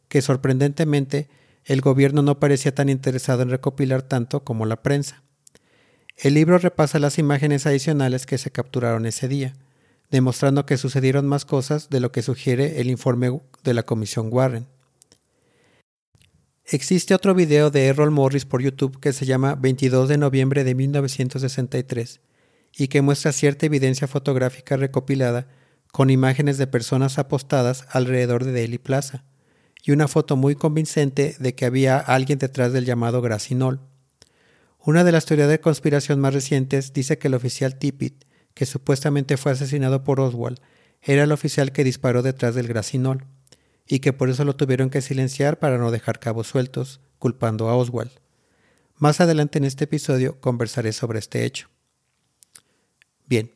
que 0.08 0.20
sorprendentemente 0.20 1.30
el 1.64 1.80
gobierno 1.80 2.20
no 2.20 2.38
parecía 2.38 2.74
tan 2.74 2.90
interesado 2.90 3.40
en 3.40 3.48
recopilar 3.48 4.02
tanto 4.02 4.44
como 4.44 4.66
la 4.66 4.82
prensa. 4.82 5.22
El 6.18 6.34
libro 6.34 6.58
repasa 6.58 6.98
las 6.98 7.18
imágenes 7.18 7.66
adicionales 7.66 8.26
que 8.26 8.36
se 8.36 8.50
capturaron 8.50 9.06
ese 9.06 9.26
día, 9.26 9.54
demostrando 10.10 10.66
que 10.66 10.76
sucedieron 10.76 11.26
más 11.26 11.46
cosas 11.46 11.88
de 11.88 12.00
lo 12.00 12.12
que 12.12 12.20
sugiere 12.20 12.82
el 12.82 12.90
informe 12.90 13.40
de 13.64 13.72
la 13.72 13.84
Comisión 13.84 14.28
Warren. 14.30 14.66
Existe 16.70 17.14
otro 17.14 17.34
video 17.34 17.70
de 17.70 17.86
Errol 17.86 18.10
Morris 18.10 18.44
por 18.44 18.60
YouTube 18.60 19.00
que 19.00 19.14
se 19.14 19.24
llama 19.24 19.54
22 19.54 20.06
de 20.06 20.18
noviembre 20.18 20.64
de 20.64 20.74
1963 20.74 22.20
y 22.76 22.88
que 22.88 23.00
muestra 23.00 23.32
cierta 23.32 23.64
evidencia 23.64 24.06
fotográfica 24.06 24.76
recopilada 24.76 25.48
con 25.92 26.10
imágenes 26.10 26.58
de 26.58 26.66
personas 26.66 27.18
apostadas 27.18 27.86
alrededor 27.90 28.44
de 28.44 28.52
Daily 28.52 28.76
Plaza 28.76 29.24
y 29.82 29.92
una 29.92 30.08
foto 30.08 30.36
muy 30.36 30.56
convincente 30.56 31.36
de 31.38 31.54
que 31.54 31.64
había 31.64 31.96
alguien 31.96 32.38
detrás 32.38 32.74
del 32.74 32.84
llamado 32.84 33.22
Gracinol. 33.22 33.80
Una 34.78 35.04
de 35.04 35.12
las 35.12 35.24
teorías 35.24 35.48
de 35.48 35.62
conspiración 35.62 36.20
más 36.20 36.34
recientes 36.34 36.92
dice 36.92 37.16
que 37.16 37.28
el 37.28 37.34
oficial 37.34 37.78
Tippit, 37.78 38.24
que 38.52 38.66
supuestamente 38.66 39.38
fue 39.38 39.52
asesinado 39.52 40.04
por 40.04 40.20
Oswald, 40.20 40.60
era 41.00 41.22
el 41.22 41.32
oficial 41.32 41.72
que 41.72 41.82
disparó 41.82 42.20
detrás 42.20 42.54
del 42.54 42.68
Gracinol 42.68 43.24
y 43.88 44.00
que 44.00 44.12
por 44.12 44.28
eso 44.28 44.44
lo 44.44 44.54
tuvieron 44.54 44.90
que 44.90 45.00
silenciar 45.00 45.58
para 45.58 45.78
no 45.78 45.90
dejar 45.90 46.20
cabos 46.20 46.46
sueltos, 46.46 47.00
culpando 47.18 47.68
a 47.68 47.76
Oswald. 47.76 48.12
Más 48.96 49.20
adelante 49.20 49.58
en 49.58 49.64
este 49.64 49.84
episodio 49.84 50.40
conversaré 50.40 50.92
sobre 50.92 51.18
este 51.18 51.44
hecho. 51.44 51.68
Bien, 53.26 53.52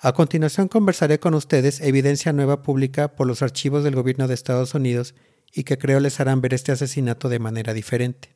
a 0.00 0.12
continuación 0.12 0.68
conversaré 0.68 1.20
con 1.20 1.34
ustedes 1.34 1.80
evidencia 1.80 2.32
nueva 2.32 2.62
pública 2.62 3.14
por 3.14 3.26
los 3.26 3.40
archivos 3.40 3.84
del 3.84 3.94
gobierno 3.94 4.28
de 4.28 4.34
Estados 4.34 4.74
Unidos 4.74 5.14
y 5.52 5.64
que 5.64 5.78
creo 5.78 6.00
les 6.00 6.20
harán 6.20 6.40
ver 6.40 6.52
este 6.52 6.72
asesinato 6.72 7.28
de 7.28 7.38
manera 7.38 7.72
diferente. 7.72 8.34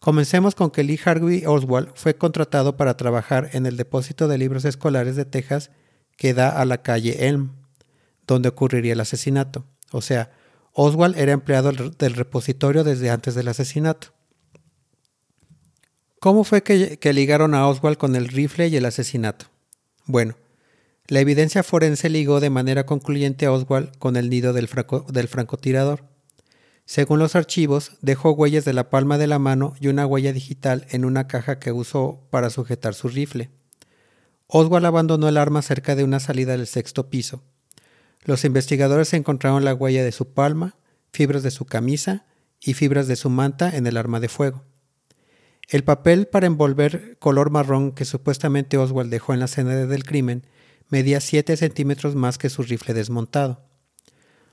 Comencemos 0.00 0.54
con 0.54 0.70
que 0.70 0.82
Lee 0.82 1.00
Harvey 1.04 1.44
Oswald 1.46 1.92
fue 1.94 2.16
contratado 2.16 2.76
para 2.76 2.96
trabajar 2.96 3.50
en 3.52 3.66
el 3.66 3.76
depósito 3.76 4.28
de 4.28 4.38
libros 4.38 4.64
escolares 4.64 5.14
de 5.14 5.24
Texas 5.24 5.70
que 6.16 6.34
da 6.34 6.48
a 6.48 6.64
la 6.64 6.82
calle 6.82 7.28
Elm, 7.28 7.52
donde 8.26 8.48
ocurriría 8.48 8.94
el 8.94 9.00
asesinato. 9.00 9.66
O 9.92 10.02
sea, 10.02 10.30
Oswald 10.72 11.18
era 11.18 11.32
empleado 11.32 11.72
del 11.72 12.14
repositorio 12.14 12.84
desde 12.84 13.10
antes 13.10 13.34
del 13.34 13.48
asesinato. 13.48 14.08
¿Cómo 16.20 16.44
fue 16.44 16.62
que, 16.62 17.12
ligaron 17.12 17.54
a 17.54 17.66
Oswald 17.66 17.96
con 17.96 18.14
el 18.14 18.28
rifle 18.28 18.68
y 18.68 18.76
el 18.76 18.84
asesinato? 18.84 19.46
Bueno, 20.04 20.36
la 21.06 21.20
evidencia 21.20 21.62
forense 21.62 22.10
ligó 22.10 22.40
de 22.40 22.50
manera 22.50 22.84
concluyente 22.84 23.46
a 23.46 23.52
Oswald 23.52 23.96
con 23.98 24.16
el 24.16 24.28
nido 24.28 24.52
del, 24.52 24.68
del 25.08 25.28
francotirador. 25.28 26.04
Según 26.84 27.20
los 27.20 27.36
archivos, 27.36 27.92
dejó 28.02 28.32
huellas 28.32 28.64
de 28.64 28.74
la 28.74 28.90
palma 28.90 29.16
de 29.16 29.28
la 29.28 29.38
mano 29.38 29.74
y 29.80 29.88
una 29.88 30.06
huella 30.06 30.32
digital 30.32 30.86
en 30.90 31.04
una 31.04 31.26
caja 31.26 31.58
que 31.58 31.72
usó 31.72 32.26
para 32.30 32.50
sujetar 32.50 32.94
su 32.94 33.08
rifle. 33.08 33.48
Oswald 34.46 34.84
abandonó 34.84 35.28
el 35.28 35.36
arma 35.36 35.62
cerca 35.62 35.94
de 35.94 36.04
una 36.04 36.20
salida 36.20 36.52
del 36.52 36.66
sexto 36.66 37.08
piso. 37.08 37.42
Los 38.24 38.44
investigadores 38.44 39.12
encontraron 39.14 39.64
la 39.64 39.74
huella 39.74 40.04
de 40.04 40.12
su 40.12 40.32
palma, 40.32 40.76
fibras 41.12 41.42
de 41.42 41.50
su 41.50 41.64
camisa 41.64 42.26
y 42.60 42.74
fibras 42.74 43.08
de 43.08 43.16
su 43.16 43.30
manta 43.30 43.74
en 43.74 43.86
el 43.86 43.96
arma 43.96 44.20
de 44.20 44.28
fuego. 44.28 44.64
El 45.68 45.84
papel 45.84 46.26
para 46.26 46.46
envolver 46.46 47.16
color 47.18 47.50
marrón 47.50 47.92
que 47.92 48.04
supuestamente 48.04 48.76
Oswald 48.76 49.10
dejó 49.10 49.32
en 49.32 49.38
la 49.38 49.44
escena 49.44 49.74
del 49.74 50.04
crimen 50.04 50.44
medía 50.88 51.20
7 51.20 51.56
centímetros 51.56 52.16
más 52.16 52.38
que 52.38 52.50
su 52.50 52.62
rifle 52.62 52.92
desmontado. 52.92 53.62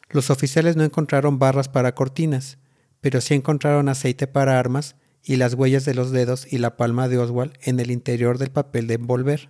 Los 0.09 0.29
oficiales 0.29 0.75
no 0.75 0.83
encontraron 0.83 1.39
barras 1.39 1.67
para 1.67 1.95
cortinas, 1.95 2.59
pero 3.01 3.19
sí 3.19 3.33
encontraron 3.33 3.89
aceite 3.89 4.27
para 4.27 4.59
armas 4.59 4.95
y 5.23 5.35
las 5.35 5.55
huellas 5.55 5.83
de 5.83 5.93
los 5.93 6.11
dedos 6.11 6.51
y 6.51 6.59
la 6.59 6.77
palma 6.77 7.09
de 7.09 7.17
Oswald 7.17 7.53
en 7.61 7.79
el 7.79 7.91
interior 7.91 8.37
del 8.37 8.51
papel 8.51 8.87
de 8.87 8.93
envolver. 8.93 9.49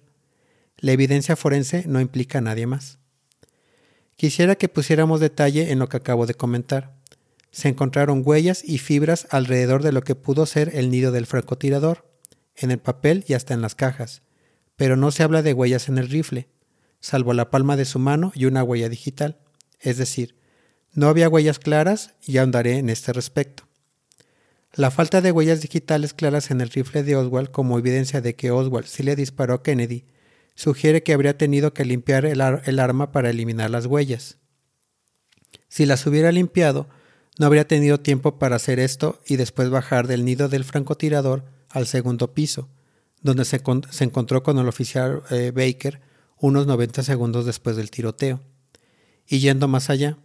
La 0.78 0.94
evidencia 0.94 1.36
forense 1.36 1.84
no 1.86 2.00
implica 2.02 2.40
a 2.40 2.42
nadie 2.42 2.66
más. 2.66 3.00
Quisiera 4.18 4.56
que 4.56 4.68
pusiéramos 4.68 5.20
detalle 5.20 5.72
en 5.72 5.78
lo 5.78 5.90
que 5.90 5.98
acabo 5.98 6.26
de 6.26 6.34
comentar. 6.34 6.96
Se 7.52 7.70
encontraron 7.70 8.24
huellas 8.26 8.64
y 8.64 8.80
fibras 8.80 9.28
alrededor 9.30 9.84
de 9.84 9.92
lo 9.92 10.02
que 10.02 10.16
pudo 10.16 10.48
ser 10.48 10.72
el 10.74 10.90
nido 10.90 11.12
del 11.12 11.28
francotirador, 11.28 12.10
en 12.56 12.72
el 12.72 12.80
papel 12.80 13.24
y 13.28 13.36
hasta 13.36 13.54
en 13.54 13.62
las 13.62 13.76
cajas, 13.76 14.24
pero 14.76 14.98
no 14.98 15.12
se 15.12 15.22
habla 15.22 15.44
de 15.44 15.54
huellas 15.54 15.88
en 15.88 16.00
el 16.00 16.10
rifle, 16.10 16.48
salvo 17.00 17.34
la 17.34 17.52
palma 17.52 17.78
de 17.78 17.86
su 17.86 18.00
mano 18.00 18.32
y 18.34 18.46
una 18.46 18.64
huella 18.64 18.90
digital. 18.90 19.38
Es 19.80 19.98
decir, 19.98 20.36
no 20.94 21.10
había 21.10 21.30
huellas 21.30 21.60
claras 21.60 22.16
y 22.26 22.40
ahondaré 22.40 22.80
en 22.80 22.90
este 22.90 23.14
respecto. 23.14 23.68
La 24.74 24.90
falta 24.90 25.22
de 25.22 25.32
huellas 25.32 25.62
digitales 25.62 26.16
claras 26.16 26.50
en 26.50 26.60
el 26.62 26.72
rifle 26.72 27.04
de 27.04 27.16
Oswald 27.16 27.52
como 27.52 27.78
evidencia 27.78 28.20
de 28.20 28.36
que 28.36 28.50
Oswald 28.50 28.88
sí 28.88 29.04
le 29.04 29.16
disparó 29.16 29.54
a 29.54 29.64
Kennedy 29.64 30.06
sugiere 30.58 31.04
que 31.04 31.14
habría 31.14 31.38
tenido 31.38 31.72
que 31.74 31.86
limpiar 31.86 32.26
el, 32.26 32.42
arma 32.42 33.12
para 33.12 33.30
eliminar 33.30 33.70
las 33.70 33.86
huellas. 33.86 34.40
Si 35.70 35.86
las 35.86 36.06
hubiera 36.08 36.32
limpiado, 36.32 36.90
no 37.38 37.46
habría 37.46 37.68
tenido 37.68 38.00
tiempo 38.00 38.40
para 38.40 38.56
hacer 38.56 38.80
esto 38.80 39.22
y 39.28 39.36
después 39.36 39.70
bajar 39.70 40.08
del 40.08 40.26
nido 40.26 40.50
del 40.50 40.64
francotirador 40.64 41.46
al 41.70 41.86
segundo 41.86 42.34
piso, 42.34 42.70
donde 43.22 43.46
se, 43.46 43.62
se 43.92 44.04
encontró 44.04 44.42
con 44.42 44.58
el 44.58 44.68
oficial 44.68 45.22
eh, 45.30 45.52
Baker 45.56 46.02
unos 46.40 46.66
90 46.66 47.04
segundos 47.04 47.46
después 47.46 47.76
del 47.76 47.92
tiroteo. 47.92 48.42
Y 49.28 49.38
yendo 49.38 49.68
más 49.68 49.92
allá, 49.92 50.18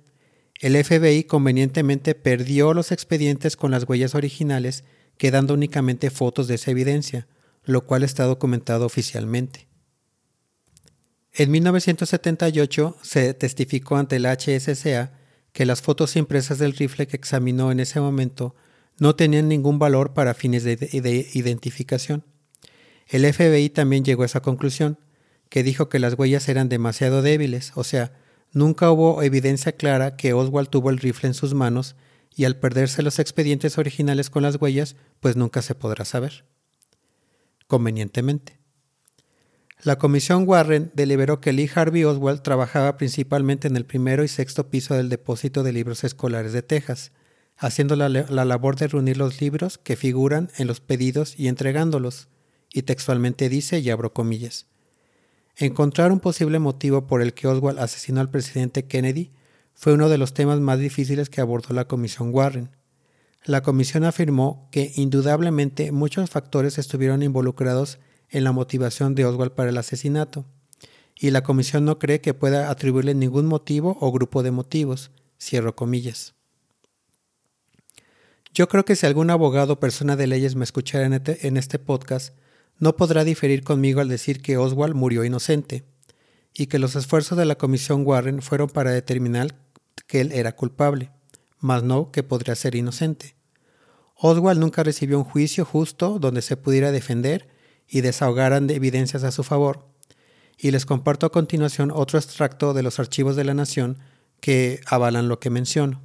el 0.61 0.83
FBI 0.83 1.25
convenientemente 1.25 2.15
perdió 2.15 2.73
los 2.73 2.91
expedientes 2.91 3.55
con 3.55 3.71
las 3.71 3.87
huellas 3.87 4.15
originales, 4.15 4.85
quedando 5.19 5.53
únicamente 5.53 6.09
fotos 6.09 6.49
de 6.49 6.55
esa 6.55 6.71
evidencia, 6.71 7.29
lo 7.65 7.85
cual 7.85 8.03
está 8.03 8.25
documentado 8.25 8.87
oficialmente. 8.87 9.72
En 11.35 11.51
1978 11.51 12.99
se 13.01 13.33
testificó 13.33 13.97
ante 13.97 14.19
la 14.19 14.37
HSCA 14.37 15.13
que 15.53 15.65
las 15.65 15.81
fotos 15.81 16.17
impresas 16.17 16.59
del 16.59 16.75
rifle 16.75 17.07
que 17.07 17.17
examinó 17.17 17.73
en 17.73 17.81
ese 17.81 18.01
momento 18.01 18.55
no 18.99 19.17
tenían 19.17 19.49
ningún 19.49 19.79
valor 19.79 20.13
para 20.13 20.35
fines 20.35 20.63
de, 20.63 20.77
de, 20.77 21.29
identificación. 21.33 22.25
El 23.09 23.31
FBI 23.33 23.71
también 23.71 24.05
llegó 24.05 24.25
a 24.25 24.27
esa 24.27 24.43
conclusión, 24.43 24.99
que 25.49 25.63
dijo 25.63 25.89
que 25.89 25.99
las 25.99 26.19
huellas 26.19 26.49
eran 26.49 26.69
demasiado 26.69 27.23
débiles, 27.23 27.73
o 27.75 27.85
sea, 27.85 28.13
nunca 28.53 28.91
hubo 28.91 29.23
evidencia 29.23 29.73
clara 29.73 30.17
que 30.17 30.35
Oswald 30.35 30.69
tuvo 30.69 30.91
el 30.91 30.99
rifle 30.99 31.29
en 31.29 31.35
sus 31.35 31.55
manos 31.55 31.97
y 32.35 32.45
al 32.45 32.57
perderse 32.57 33.03
los 33.03 33.19
expedientes 33.19 33.79
originales 33.79 34.31
con 34.31 34.43
las 34.43 34.57
huellas, 34.61 34.97
pues 35.21 35.37
nunca 35.37 35.63
se 35.63 35.75
podrá 35.75 36.05
saber. 36.05 36.45
Convenientemente. 37.67 38.62
La 39.85 39.99
comisión 39.99 40.45
Warren 40.47 40.93
deliberó 40.95 41.41
que 41.41 41.53
Lee 41.53 41.69
Harvey 41.75 42.05
Oswald 42.05 42.43
trabajaba 42.43 42.97
principalmente 42.97 43.67
en 43.67 43.77
el 43.77 43.85
primero 43.85 44.23
y 44.23 44.29
sexto 44.29 44.71
piso 44.71 44.95
del 44.95 45.09
depósito 45.09 45.65
de 45.65 45.73
libros 45.73 46.05
escolares 46.05 46.53
de 46.53 46.63
Texas, 46.63 47.11
haciendo 47.57 47.97
la, 47.97 48.09
la, 48.09 48.45
labor 48.45 48.77
de 48.77 48.87
reunir 48.87 49.17
los 49.17 49.41
libros 49.41 49.79
que 49.79 49.97
figuran 49.97 50.51
en 50.57 50.69
los 50.69 50.81
pedidos 50.81 51.37
y 51.37 51.49
entregándolos, 51.49 52.29
y 52.73 52.83
textualmente 52.83 53.49
dice, 53.49 53.81
y 53.81 53.91
abro 53.91 54.13
comillas, 54.13 54.67
encontrar 55.57 56.13
un 56.13 56.21
posible 56.21 56.61
motivo 56.61 57.09
por 57.09 57.21
el 57.21 57.35
que 57.35 57.49
Oswald 57.49 57.81
asesinó 57.81 58.21
al 58.21 58.31
presidente 58.31 58.87
Kennedy 58.87 59.33
fue 59.75 59.95
uno 59.95 60.09
de 60.09 60.19
los 60.19 60.33
temas 60.33 60.61
más 60.61 60.79
difíciles 60.79 61.29
que 61.29 61.41
abordó 61.41 61.75
la 61.75 61.89
comisión 61.89 62.31
Warren. 62.33 62.71
La 63.45 63.63
comisión 63.63 64.05
afirmó 64.05 64.69
que 64.71 64.93
indudablemente 64.95 65.91
muchos 65.91 66.31
factores 66.31 66.79
estuvieron 66.79 67.25
involucrados 67.25 67.99
en 68.33 68.45
la 68.45 68.53
motivación 68.53 69.15
de 69.15 69.25
Oswald 69.25 69.53
para 69.53 69.71
el 69.71 69.79
asesinato, 69.79 70.45
y 71.15 71.31
la 71.31 71.43
comisión 71.45 71.85
no 71.85 71.99
cree 71.99 72.21
que 72.21 72.35
pueda 72.35 72.71
atribuirle 72.71 73.15
ningún 73.15 73.47
motivo 73.47 73.97
o 74.01 74.11
grupo 74.11 74.43
de 74.43 74.51
motivos, 74.51 75.13
cierro 75.39 75.77
comillas. 75.77 76.35
Yo 78.55 78.69
creo 78.69 78.85
que 78.85 78.97
si 78.97 79.07
algún 79.07 79.31
abogado 79.31 79.75
o 79.75 79.81
persona 79.81 80.17
de 80.17 80.27
leyes 80.27 80.57
me 80.57 80.65
escuchara 80.65 81.07
en 81.07 81.13
este, 81.13 81.47
en 81.47 81.57
este 81.57 81.79
podcast, 81.79 82.35
no 82.79 82.97
podrá 82.97 83.23
diferir 83.23 83.63
conmigo 83.63 84.01
al 84.01 84.09
decir 84.09 84.43
que 84.43 84.57
Oswald 84.57 84.95
murió 84.95 85.25
inocente, 85.25 85.85
y 86.55 86.67
que 86.67 86.79
los 86.79 86.97
esfuerzos 86.97 87.39
de 87.39 87.45
la 87.45 87.57
comisión 87.57 88.07
Warren 88.07 88.43
fueron 88.43 88.69
para 88.69 88.91
determinar 88.91 89.55
que 90.07 90.21
él 90.21 90.33
era 90.33 90.57
culpable, 90.57 91.11
mas 91.61 91.83
no 91.83 92.11
que 92.11 92.23
podría 92.23 92.55
ser 92.55 92.75
inocente. 92.75 93.37
Oswald 94.17 94.61
nunca 94.61 94.83
recibió 94.83 95.19
un 95.19 95.25
juicio 95.25 95.65
justo 95.65 96.19
donde 96.19 96.43
se 96.43 96.57
pudiera 96.57 96.93
defender 96.93 97.49
y 97.93 98.01
desahogaran 98.01 98.67
de 98.67 98.75
evidencias 98.75 99.23
a 99.23 99.31
su 99.31 99.45
favor. 99.45 99.87
Y 100.57 100.71
les 100.71 100.87
comparto 100.87 101.27
a 101.27 101.31
continuación 101.31 101.93
otro 101.95 102.19
extracto 102.19 102.73
de 102.73 102.83
los 102.83 102.99
archivos 102.99 103.37
de 103.37 103.45
la 103.45 103.53
Nación 103.53 103.99
que 104.41 104.81
avalan 104.87 105.29
lo 105.29 105.39
que 105.39 105.51
menciono. 105.51 106.01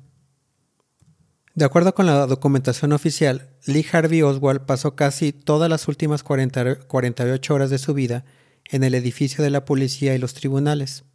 De 1.55 1.63
acuerdo 1.63 1.95
con 1.95 2.05
la 2.05 2.27
documentación 2.27 2.91
oficial, 2.91 3.49
Lee 3.65 3.85
Harvey 3.89 4.21
Oswald 4.21 4.65
pasó 4.65 4.97
casi 4.97 5.31
todas 5.31 5.69
las 5.69 5.87
últimas 5.87 6.23
40, 6.23 6.75
48 6.87 7.53
horas 7.53 7.69
de 7.69 7.77
su 7.77 7.93
vida 7.93 8.25
en 8.69 8.83
el 8.83 8.93
edificio 8.93 9.41
de 9.41 9.49
la 9.49 9.63
policía 9.63 10.13
y 10.13 10.17
los 10.17 10.33
tribunales, 10.33 11.05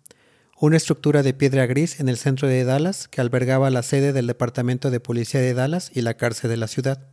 una 0.58 0.78
estructura 0.78 1.22
de 1.22 1.34
piedra 1.34 1.66
gris 1.66 2.00
en 2.00 2.08
el 2.08 2.16
centro 2.16 2.48
de 2.48 2.64
Dallas 2.64 3.08
que 3.08 3.20
albergaba 3.20 3.68
la 3.68 3.82
sede 3.82 4.14
del 4.14 4.26
Departamento 4.26 4.90
de 4.90 5.00
Policía 5.00 5.40
de 5.42 5.52
Dallas 5.52 5.90
y 5.94 6.00
la 6.00 6.14
cárcel 6.14 6.48
de 6.48 6.56
la 6.56 6.66
ciudad. 6.66 7.06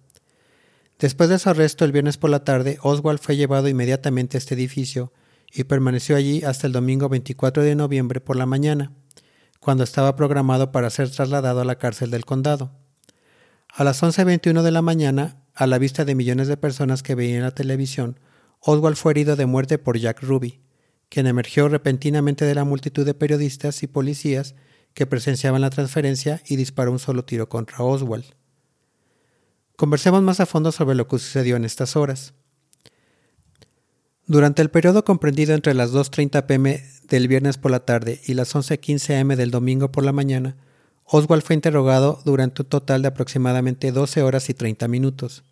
Después 0.99 1.29
de 1.29 1.39
su 1.39 1.49
arresto 1.49 1.85
el 1.85 1.93
viernes 1.93 2.17
por 2.17 2.29
la 2.29 2.43
tarde, 2.43 2.77
Oswald 2.83 3.19
fue 3.19 3.37
llevado 3.37 3.69
inmediatamente 3.69 4.35
a 4.35 4.39
este 4.39 4.53
edificio 4.53 5.13
y 5.49 5.63
permaneció 5.63 6.17
allí 6.17 6.43
hasta 6.43 6.67
el 6.67 6.73
domingo 6.73 7.07
24 7.07 7.63
de 7.63 7.73
noviembre 7.73 8.19
por 8.19 8.35
la 8.35 8.45
mañana, 8.45 8.91
cuando 9.61 9.85
estaba 9.85 10.17
programado 10.17 10.73
para 10.73 10.89
ser 10.89 11.09
trasladado 11.09 11.61
a 11.61 11.65
la 11.65 11.77
cárcel 11.77 12.11
del 12.11 12.25
condado. 12.25 12.73
A 13.69 13.85
las 13.85 14.03
11.21 14.03 14.61
de 14.61 14.71
la 14.71 14.81
mañana, 14.81 15.41
a 15.55 15.67
la 15.67 15.77
vista 15.77 16.03
de 16.03 16.15
millones 16.15 16.49
de 16.49 16.57
personas 16.57 17.01
que 17.01 17.15
veían 17.15 17.43
la 17.43 17.55
televisión, 17.55 18.19
Oswald 18.59 18.97
fue 18.97 19.13
herido 19.13 19.37
de 19.37 19.45
muerte 19.45 19.77
por 19.77 19.97
Jack 19.97 20.21
Ruby, 20.21 20.59
quien 21.07 21.27
emergió 21.27 21.69
repentinamente 21.69 22.43
de 22.43 22.55
la 22.55 22.65
multitud 22.65 23.05
de 23.05 23.13
periodistas 23.13 23.83
y 23.83 23.87
policías 23.87 24.53
que 24.93 25.05
presenciaban 25.05 25.61
la 25.61 25.69
transferencia 25.69 26.41
y 26.45 26.57
disparó 26.57 26.91
un 26.91 26.99
solo 26.99 27.23
tiro 27.23 27.47
contra 27.47 27.85
Oswald. 27.85 28.38
Conversemos 29.79 30.21
más 30.21 30.41
a 30.41 30.45
fondo 30.45 30.73
sobre 30.73 30.93
lo 30.93 31.07
que 31.07 31.19
sucedió 31.19 31.55
en 31.55 31.63
estas 31.63 31.95
horas. 31.95 32.33
Durante 34.25 34.61
el 34.61 34.69
periodo 34.69 35.05
comprendido 35.05 35.55
entre 35.55 35.73
las 35.73 35.93
2.30 35.93 36.47
pm 36.47 36.83
del 37.07 37.29
viernes 37.29 37.57
por 37.57 37.71
la 37.71 37.79
tarde 37.85 38.19
y 38.25 38.33
las 38.33 38.53
11.15 38.53 39.21
am 39.21 39.29
del 39.37 39.51
domingo 39.51 39.89
por 39.89 40.03
la 40.03 40.11
mañana, 40.11 40.57
Oswald 41.05 41.43
fue 41.43 41.55
interrogado 41.55 42.21
durante 42.25 42.63
un 42.63 42.67
total 42.67 43.03
de 43.03 43.07
aproximadamente 43.07 43.93
12 43.93 44.21
horas 44.21 44.49
y 44.49 44.53
30 44.53 44.89
minutos. 44.89 45.45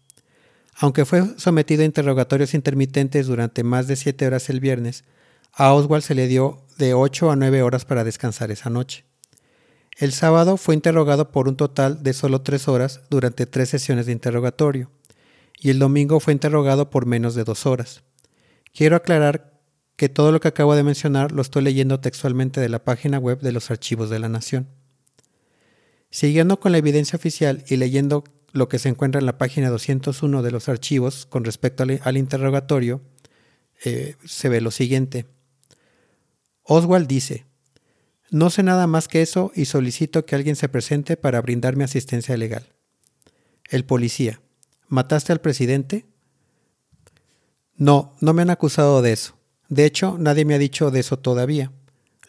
Aunque 0.76 1.06
fue 1.06 1.24
sometido 1.38 1.84
a 1.84 1.86
interrogatorios 1.86 2.54
intermitentes 2.54 3.28
durante 3.28 3.63
más 3.63 3.88
de 3.88 3.96
7 3.96 4.28
horas 4.28 4.50
el 4.50 4.60
viernes, 4.60 5.06
a 5.54 5.72
Oswald 5.72 6.04
se 6.04 6.16
le 6.16 6.28
dio 6.28 6.66
de 6.78 6.94
8 6.94 7.32
a 7.32 7.38
9 7.38 7.62
horas 7.62 7.86
para 7.86 8.04
descansar 8.04 8.52
esa 8.52 8.70
noche. 8.70 9.07
El 9.98 10.14
sábado 10.14 10.58
fue 10.58 10.76
interrogado 10.76 11.32
por 11.32 11.48
un 11.48 11.56
total 11.56 12.04
de 12.04 12.14
solo 12.14 12.44
tres 12.44 12.68
horas 12.68 13.02
durante 13.10 13.48
tres 13.48 13.70
sesiones 13.70 14.06
de 14.06 14.12
interrogatorio, 14.12 14.92
y 15.60 15.72
el 15.72 15.80
domingo 15.80 16.20
fue 16.20 16.34
interrogado 16.34 16.92
por 16.92 17.08
menos 17.08 17.34
de 17.34 17.44
dos 17.44 17.66
horas. 17.66 18.04
Quiero 18.72 18.96
aclarar 18.96 19.60
que 19.96 20.08
todo 20.08 20.32
lo 20.32 20.40
que 20.40 20.50
acabo 20.50 20.76
de 20.76 20.84
mencionar 20.84 21.32
lo 21.32 21.42
estoy 21.42 21.64
leyendo 21.64 22.00
textualmente 22.00 22.62
de 22.62 22.70
la 22.70 22.84
página 22.84 23.18
web 23.18 23.40
de 23.40 23.52
los 23.52 23.72
archivos 23.72 24.12
de 24.12 24.20
la 24.20 24.30
Nación. 24.30 24.68
Siguiendo 26.12 26.60
con 26.60 26.74
la 26.74 26.78
evidencia 26.78 27.18
oficial 27.18 27.64
y 27.68 27.78
leyendo 27.78 28.24
lo 28.52 28.70
que 28.70 28.78
se 28.78 28.90
encuentra 28.90 29.18
en 29.18 29.26
la 29.26 29.40
página 29.40 29.72
201 29.72 30.44
de 30.44 30.52
los 30.52 30.70
archivos 30.70 31.26
con 31.26 31.44
respecto 31.44 31.84
al, 32.04 32.18
interrogatorio, 32.18 33.02
eh, 33.84 34.16
se 34.26 34.48
ve 34.48 34.62
lo 34.62 34.70
siguiente. 34.70 35.26
Oswald 36.62 37.08
dice, 37.08 37.47
no 38.30 38.50
sé 38.50 38.63
nada 38.63 38.88
más 38.88 39.08
que 39.08 39.22
eso 39.22 39.52
y 39.56 39.66
solicito 39.66 40.26
que 40.26 40.36
alguien 40.36 40.56
se 40.56 40.70
presente 40.70 41.16
para 41.18 41.42
brindarme 41.42 41.84
asistencia 41.84 42.36
legal. 42.36 42.74
El 43.70 43.86
policía. 43.86 44.42
¿Mataste 44.88 45.32
al 45.32 45.42
presidente? 45.42 46.06
No, 47.76 48.16
no 48.22 48.34
me 48.34 48.42
han 48.42 48.50
acusado 48.50 49.02
de 49.02 49.13
eso. 49.13 49.38
De 49.70 49.86
hecho, 49.86 50.18
nadie 50.18 50.46
me 50.46 50.56
ha 50.56 50.60
dicho 50.60 50.92
de 50.92 51.00
eso 51.00 51.20
todavía. 51.20 51.72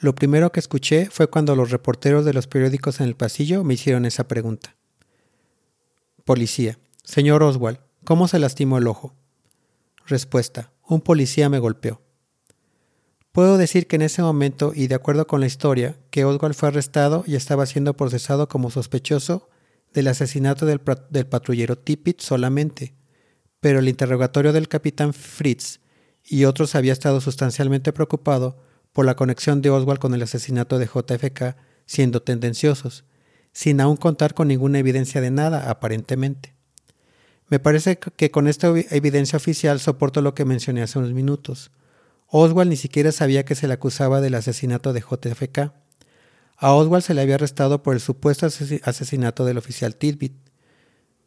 Lo 0.01 0.15
primero 0.15 0.53
que 0.53 0.61
escuché 0.61 1.07
fue 1.11 1.29
cuando 1.29 1.57
los 1.57 1.71
reporteros 1.71 2.25
de 2.25 2.33
los 2.33 2.47
periódicos 2.47 3.01
en 3.01 3.07
el 3.07 3.17
pasillo 3.17 3.65
me 3.65 3.75
hicieron 3.75 4.05
esa 4.05 4.29
pregunta. 4.29 4.77
Policía. 6.25 6.79
Señor 7.03 7.43
Oswald, 7.43 7.79
¿cómo 8.05 8.29
se 8.29 8.39
lastimó 8.39 8.79
el 8.79 8.87
ojo? 8.87 9.15
Respuesta. 10.07 10.73
Un 10.87 11.01
policía 11.01 11.49
me 11.49 11.59
golpeó. 11.59 12.03
Puedo 13.39 13.57
decir 13.57 13.87
que 13.87 13.95
en 13.95 14.03
ese 14.03 14.21
momento, 14.21 14.73
y 14.75 14.89
de 14.89 14.97
acuerdo 14.97 15.29
con 15.29 15.39
la 15.39 15.47
historia, 15.47 15.95
que 16.11 16.25
Oswald 16.25 16.57
fue 16.57 16.71
arrestado 16.71 17.23
y 17.25 17.37
estaba 17.37 17.67
siendo 17.67 17.95
procesado 17.95 18.49
como 18.49 18.69
sospechoso 18.69 19.49
del 19.95 20.09
asesinato 20.09 20.67
del, 20.67 20.81
patrullero 20.81 21.79
Tippit 21.79 22.21
solamente, 22.21 22.97
pero 23.61 23.79
el 23.79 23.89
interrogatorio 23.89 24.53
del 24.53 24.67
capitán 24.67 25.15
Fritz 25.15 25.79
y 26.25 26.47
otros 26.47 26.75
había 26.75 26.93
estado 26.93 27.21
sustancialmente 27.21 27.93
preocupado 27.93 28.59
por 28.93 29.07
la 29.07 29.15
conexión 29.15 29.63
de 29.63 29.71
Oswald 29.71 30.01
con 30.01 30.15
el 30.15 30.23
asesinato 30.23 30.81
de 30.81 30.87
JFK 30.87 31.55
siendo 31.87 32.23
tendenciosos, 32.23 33.05
sin 33.53 33.81
aún 33.81 33.99
contar 33.99 34.35
con 34.35 34.49
ninguna 34.49 34.81
evidencia 34.81 35.21
de 35.21 35.31
nada, 35.31 35.71
aparentemente. 35.71 36.57
Me 37.47 37.61
parece 37.61 38.01
que 38.01 38.33
con 38.33 38.49
esta 38.49 38.67
evidencia 38.91 39.37
oficial 39.37 39.79
soporto 39.79 40.23
lo 40.23 40.35
que 40.35 40.45
mencioné 40.45 40.83
hace 40.83 40.99
unos 40.99 41.13
minutos. 41.13 41.71
Oswald 42.31 42.69
ni 42.69 42.77
siquiera 42.77 43.11
sabía 43.11 43.45
que 43.45 43.55
se 43.55 43.67
le 43.67 43.75
acusaba 43.75 44.21
del 44.21 44.35
asesinato 44.35 44.93
de 44.93 45.01
JFK. 45.01 45.73
A 46.57 46.75
Oswald 46.75 47.03
se 47.03 47.15
le 47.15 47.23
había 47.23 47.37
arrestado 47.37 47.83
por 47.83 47.95
el 47.95 48.01
supuesto 48.01 48.47
asesinato 48.47 49.45
del 49.45 49.57
oficial 49.57 49.97
Titbit, 49.97 50.35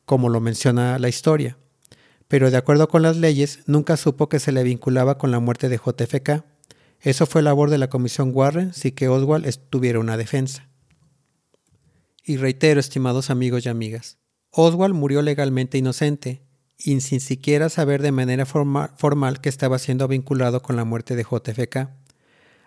como 0.05 0.29
lo 0.29 0.39
menciona 0.41 0.99
la 0.99 1.09
historia, 1.09 1.57
pero 2.27 2.51
de 2.51 2.57
acuerdo 2.57 2.87
con 2.87 3.01
las 3.01 3.17
leyes 3.17 3.59
nunca 3.65 3.97
supo 3.97 4.29
que 4.29 4.39
se 4.39 4.51
le 4.51 4.63
vinculaba 4.63 5.17
con 5.17 5.31
la 5.31 5.39
muerte 5.39 5.69
de 5.69 5.77
JFK. 5.77 6.43
Eso 6.99 7.25
fue 7.25 7.41
labor 7.41 7.71
de 7.71 7.79
la 7.79 7.89
comisión 7.89 8.31
Warren 8.33 8.73
sin 8.73 8.93
que 8.93 9.07
Oswald 9.07 9.51
tuviera 9.69 9.99
una 9.99 10.17
defensa. 10.17 10.69
Y 12.23 12.37
reitero, 12.37 12.79
estimados 12.79 13.31
amigos 13.31 13.65
y 13.65 13.69
amigas, 13.69 14.19
Oswald 14.51 14.93
murió 14.93 15.23
legalmente 15.23 15.79
inocente 15.79 16.43
y 16.83 16.99
sin 17.01 17.19
siquiera 17.19 17.69
saber 17.69 18.01
de 18.01 18.11
manera 18.11 18.45
formal 18.45 19.41
que 19.41 19.49
estaba 19.49 19.79
siendo 19.79 20.07
vinculado 20.07 20.61
con 20.61 20.75
la 20.75 20.85
muerte 20.85 21.15
de 21.15 21.23
JFK. 21.23 21.89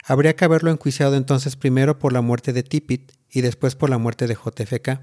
Habría 0.05 0.37
que 0.37 0.45
haberlo 0.45 0.71
enjuiciado 0.71 1.17
entonces 1.17 1.57
primero 1.57 1.99
por 1.99 2.13
la 2.13 2.21
muerte 2.21 2.53
de 2.53 2.63
Tippit 2.63 3.13
y 3.31 3.41
después 3.41 3.75
por 3.75 3.91
la 3.91 3.99
muerte 3.99 4.27
de 4.27 4.35
JFK. 4.35 5.01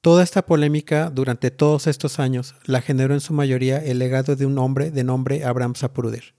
Toda 0.00 0.22
esta 0.22 0.44
polémica 0.44 1.10
durante 1.10 1.50
todos 1.50 1.86
estos 1.86 2.18
años 2.18 2.54
la 2.64 2.80
generó 2.82 3.14
en 3.14 3.20
su 3.20 3.32
mayoría 3.32 3.78
el 3.78 3.98
legado 3.98 4.36
de 4.36 4.46
un 4.46 4.58
hombre 4.58 4.90
de 4.90 5.02
nombre 5.02 5.44
Abraham 5.44 5.74
Zapruder, 5.74 6.34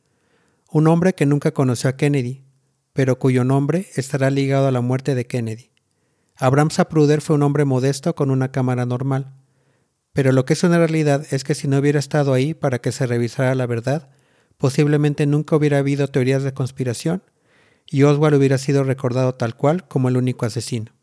un 0.71 0.87
hombre 0.87 1.13
que 1.13 1.25
nunca 1.25 1.51
conoció 1.51 1.89
a 1.89 1.97
Kennedy, 1.97 2.43
pero 2.93 3.17
cuyo 3.19 3.43
nombre 3.43 3.87
estará 3.95 4.29
ligado 4.29 4.67
a 4.67 4.71
la 4.71 4.81
muerte 4.81 5.15
de 5.15 5.25
Kennedy. 5.25 5.71
Abraham 6.37 6.69
Zapruder 6.69 7.21
fue 7.21 7.35
un 7.35 7.43
hombre 7.43 7.65
modesto 7.65 8.13
con 8.13 8.29
una 8.29 8.51
cámara 8.51 8.85
normal, 8.85 9.33
pero 10.15 10.31
lo 10.31 10.45
que 10.45 10.53
es 10.53 10.63
una 10.63 10.77
realidad 10.77 11.27
es 11.31 11.43
que 11.43 11.55
si 11.55 11.67
no 11.67 11.77
hubiera 11.77 11.99
estado 11.99 12.31
ahí 12.31 12.53
para 12.53 12.79
que 12.79 12.93
se 12.93 13.05
revisara 13.05 13.53
la 13.53 13.65
verdad, 13.65 14.07
posiblemente 14.57 15.25
nunca 15.25 15.57
hubiera 15.57 15.79
habido 15.79 16.07
teorías 16.07 16.41
de 16.41 16.53
conspiración 16.53 17.21
y 17.85 18.03
Oswald 18.03 18.37
hubiera 18.37 18.57
sido 18.57 18.85
recordado 18.85 19.35
tal 19.35 19.57
cual 19.57 19.89
como 19.89 20.07
el 20.07 20.15
único 20.15 20.45
asesino. 20.45 20.93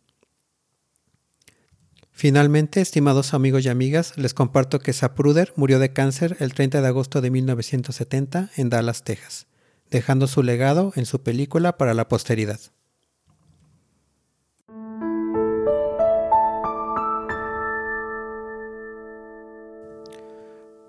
Finalmente, 2.10 2.80
estimados 2.80 3.34
amigos 3.34 3.66
y 3.66 3.68
amigas, 3.68 4.16
les 4.16 4.32
comparto 4.32 4.78
que 4.78 4.94
Zapruder 4.94 5.52
murió 5.56 5.78
de 5.78 5.92
cáncer 5.92 6.38
el 6.40 6.54
30 6.54 6.80
de 6.80 6.88
agosto 6.88 7.20
de 7.20 7.30
1970 7.30 8.48
en 8.56 8.70
Dallas, 8.70 9.04
Texas, 9.04 9.46
dejando 9.90 10.26
su 10.26 10.42
legado 10.42 10.94
en 10.96 11.04
su 11.04 11.22
película 11.22 11.76
para 11.76 11.92
la 11.92 12.08
posteridad. 12.08 12.60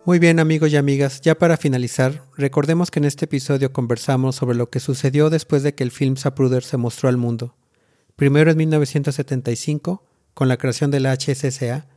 Muy 0.05 0.19
bien 0.19 0.41
amigos 0.41 0.69
y 0.69 0.75
amigas, 0.75 1.21
ya 1.21 1.35
para 1.35 1.55
finalizar, 1.55 2.25
recordemos 2.35 2.91
que 2.91 2.99
en 2.99 3.05
este 3.05 3.23
episodio 3.23 3.71
conversamos 3.71 4.35
sobre 4.35 4.57
lo 4.57 4.69
que 4.69 4.81
sucedió 4.81 5.29
después 5.29 5.63
de 5.63 5.75
que 5.75 5.83
el 5.85 5.91
film 5.91 6.17
Zapruder 6.17 6.61
se 6.61 6.75
mostró 6.75 7.07
al 7.07 7.15
mundo. 7.15 7.55
Primero 8.17 8.51
en 8.51 8.57
1975, 8.57 10.05
con 10.33 10.49
la 10.49 10.57
creación 10.57 10.91
de 10.91 10.99
la 10.99 11.13
HSSA, 11.13 11.87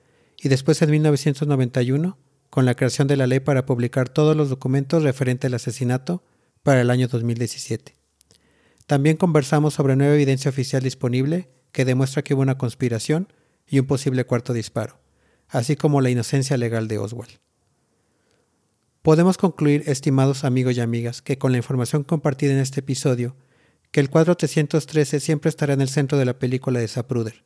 y 0.41 0.49
después 0.49 0.81
en 0.83 0.93
1991, 0.93 2.17
con 2.49 2.65
la 2.65 2.77
creación 2.77 3.09
de 3.09 3.17
la 3.17 3.27
ley 3.27 3.41
para 3.41 3.67
publicar 3.67 4.09
todos 4.09 4.37
los 4.37 4.51
documentos 4.51 5.03
referentes 5.03 5.49
al 5.49 5.55
asesinato 5.55 6.23
para 6.63 6.83
el 6.83 6.91
año 6.91 7.09
2017. 7.09 7.97
También 8.87 9.17
conversamos 9.17 9.75
sobre 9.75 9.97
nueva 9.97 10.15
evidencia 10.15 10.49
oficial 10.49 10.81
disponible 10.81 11.51
que 11.73 11.85
demuestra 11.85 12.23
que 12.23 12.35
hubo 12.35 12.43
una 12.43 12.57
conspiración 12.57 13.33
y 13.67 13.81
un 13.81 13.87
posible 13.89 14.27
cuarto 14.27 14.53
disparo, 14.53 15.01
así 15.49 15.75
como 15.75 16.01
la 16.01 16.11
inocencia 16.11 16.57
legal 16.57 16.87
de 16.87 16.99
Oswald. 16.99 17.41
Podemos 19.07 19.39
concluir, 19.39 19.85
estimados 19.87 20.43
amigos 20.43 20.77
y 20.77 20.81
amigas, 20.81 21.23
que 21.23 21.39
con 21.39 21.53
la 21.53 21.59
información 21.59 22.03
compartida 22.03 22.51
en 22.51 22.59
este 22.59 22.81
episodio, 22.81 23.37
que 23.93 24.01
el 24.01 24.11
cuadro 24.11 24.37
313 24.37 25.21
siempre 25.21 25.49
estará 25.49 25.75
en 25.75 25.81
el 25.81 25.89
centro 25.89 26.19
de 26.19 26.25
la 26.25 26.41
película 26.41 26.81
de 26.81 26.89
Zapruder. 26.89 27.45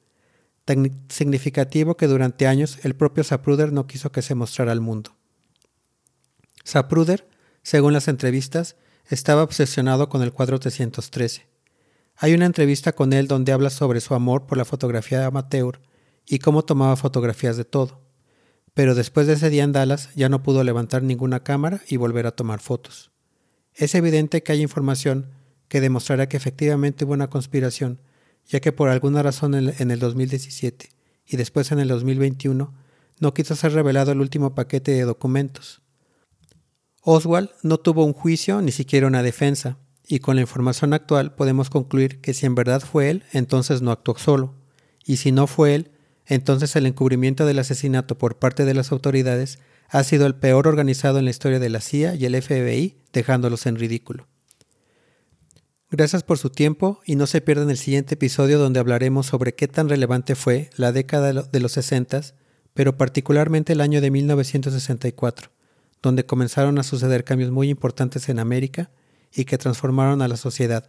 Tan 0.64 1.04
significativo 1.10 1.98
que 1.98 2.06
durante 2.06 2.46
años 2.46 2.78
el 2.82 2.96
propio 2.96 3.24
Zapruder 3.24 3.74
no 3.74 3.86
quiso 3.86 4.10
que 4.10 4.22
se 4.22 4.34
mostrara 4.34 4.72
al 4.72 4.80
mundo. 4.80 5.14
Zapruder, 6.66 7.28
según 7.62 7.92
las 7.92 8.08
entrevistas, 8.08 8.76
estaba 9.10 9.42
obsesionado 9.42 10.08
con 10.08 10.22
el 10.22 10.32
cuadro 10.32 10.58
313. 10.58 11.46
Hay 12.16 12.32
una 12.32 12.46
entrevista 12.46 12.92
con 12.92 13.12
él 13.12 13.28
donde 13.28 13.52
habla 13.52 13.68
sobre 13.68 14.00
su 14.00 14.14
amor 14.14 14.46
por 14.46 14.56
la 14.56 14.64
fotografía 14.64 15.26
amateur 15.26 15.82
y 16.24 16.38
cómo 16.38 16.62
tomaba 16.62 16.96
fotografías 16.96 17.58
de 17.58 17.66
todo 17.66 18.09
pero 18.80 18.94
después 18.94 19.26
de 19.26 19.34
ese 19.34 19.50
día 19.50 19.64
en 19.64 19.72
Dallas 19.72 20.08
ya 20.14 20.30
no 20.30 20.42
pudo 20.42 20.64
levantar 20.64 21.02
ninguna 21.02 21.42
cámara 21.42 21.82
y 21.86 21.98
volver 21.98 22.26
a 22.26 22.30
tomar 22.30 22.60
fotos. 22.60 23.10
Es 23.74 23.94
evidente 23.94 24.42
que 24.42 24.52
hay 24.52 24.62
información 24.62 25.26
que 25.68 25.82
demostrará 25.82 26.30
que 26.30 26.38
efectivamente 26.38 27.04
hubo 27.04 27.12
una 27.12 27.28
conspiración, 27.28 28.00
ya 28.46 28.60
que 28.60 28.72
por 28.72 28.88
alguna 28.88 29.22
razón 29.22 29.54
en 29.54 29.90
el 29.90 29.98
2017 29.98 30.88
y 31.26 31.36
después 31.36 31.70
en 31.72 31.80
el 31.80 31.88
2021 31.88 32.72
no 33.18 33.34
quiso 33.34 33.54
ser 33.54 33.74
revelado 33.74 34.12
el 34.12 34.20
último 34.22 34.54
paquete 34.54 34.92
de 34.92 35.02
documentos. 35.02 35.82
Oswald 37.02 37.50
no 37.62 37.76
tuvo 37.76 38.06
un 38.06 38.14
juicio 38.14 38.62
ni 38.62 38.72
siquiera 38.72 39.08
una 39.08 39.22
defensa, 39.22 39.76
y 40.08 40.20
con 40.20 40.36
la 40.36 40.40
información 40.40 40.94
actual 40.94 41.34
podemos 41.34 41.68
concluir 41.68 42.22
que 42.22 42.32
si 42.32 42.46
en 42.46 42.54
verdad 42.54 42.80
fue 42.80 43.10
él, 43.10 43.24
entonces 43.34 43.82
no 43.82 43.90
actuó 43.90 44.16
solo, 44.16 44.54
y 45.04 45.18
si 45.18 45.32
no 45.32 45.46
fue 45.46 45.74
él, 45.74 45.90
entonces 46.30 46.76
el 46.76 46.86
encubrimiento 46.86 47.44
del 47.44 47.58
asesinato 47.58 48.16
por 48.16 48.38
parte 48.38 48.64
de 48.64 48.72
las 48.72 48.92
autoridades 48.92 49.58
ha 49.88 50.04
sido 50.04 50.26
el 50.26 50.36
peor 50.36 50.68
organizado 50.68 51.18
en 51.18 51.24
la 51.24 51.32
historia 51.32 51.58
de 51.58 51.68
la 51.68 51.80
CIA 51.80 52.14
y 52.14 52.24
el 52.24 52.40
FBI, 52.40 52.98
dejándolos 53.12 53.66
en 53.66 53.74
ridículo. 53.74 54.28
Gracias 55.90 56.22
por 56.22 56.38
su 56.38 56.50
tiempo 56.50 57.00
y 57.04 57.16
no 57.16 57.26
se 57.26 57.40
pierdan 57.40 57.68
el 57.68 57.76
siguiente 57.76 58.14
episodio 58.14 58.60
donde 58.60 58.78
hablaremos 58.78 59.26
sobre 59.26 59.56
qué 59.56 59.66
tan 59.66 59.88
relevante 59.88 60.36
fue 60.36 60.70
la 60.76 60.92
década 60.92 61.32
de 61.32 61.60
los 61.60 61.72
60, 61.72 62.20
pero 62.74 62.96
particularmente 62.96 63.72
el 63.72 63.80
año 63.80 64.00
de 64.00 64.12
1964, 64.12 65.50
donde 66.00 66.26
comenzaron 66.26 66.78
a 66.78 66.84
suceder 66.84 67.24
cambios 67.24 67.50
muy 67.50 67.70
importantes 67.70 68.28
en 68.28 68.38
América 68.38 68.92
y 69.34 69.46
que 69.46 69.58
transformaron 69.58 70.22
a 70.22 70.28
la 70.28 70.36
sociedad, 70.36 70.86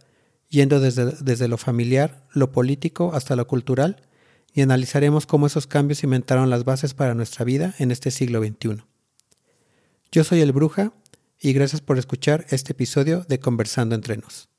yendo 0.48 0.78
desde, 0.78 1.06
desde 1.20 1.48
lo 1.48 1.58
familiar, 1.58 2.24
lo 2.30 2.52
político 2.52 3.12
hasta 3.12 3.34
lo 3.34 3.48
cultural, 3.48 4.06
y 4.54 4.62
analizaremos 4.62 5.26
cómo 5.26 5.46
esos 5.46 5.66
cambios 5.66 6.00
cimentaron 6.00 6.50
las 6.50 6.64
bases 6.64 6.94
para 6.94 7.14
nuestra 7.14 7.44
vida 7.44 7.74
en 7.78 7.90
este 7.90 8.10
siglo 8.10 8.40
XXI. 8.40 8.84
Yo 10.10 10.24
soy 10.24 10.40
el 10.40 10.52
Bruja 10.52 10.92
y 11.40 11.52
gracias 11.52 11.80
por 11.80 11.98
escuchar 11.98 12.46
este 12.50 12.72
episodio 12.72 13.24
de 13.28 13.40
Conversando 13.40 13.94
entre 13.94 14.16
nos. 14.16 14.51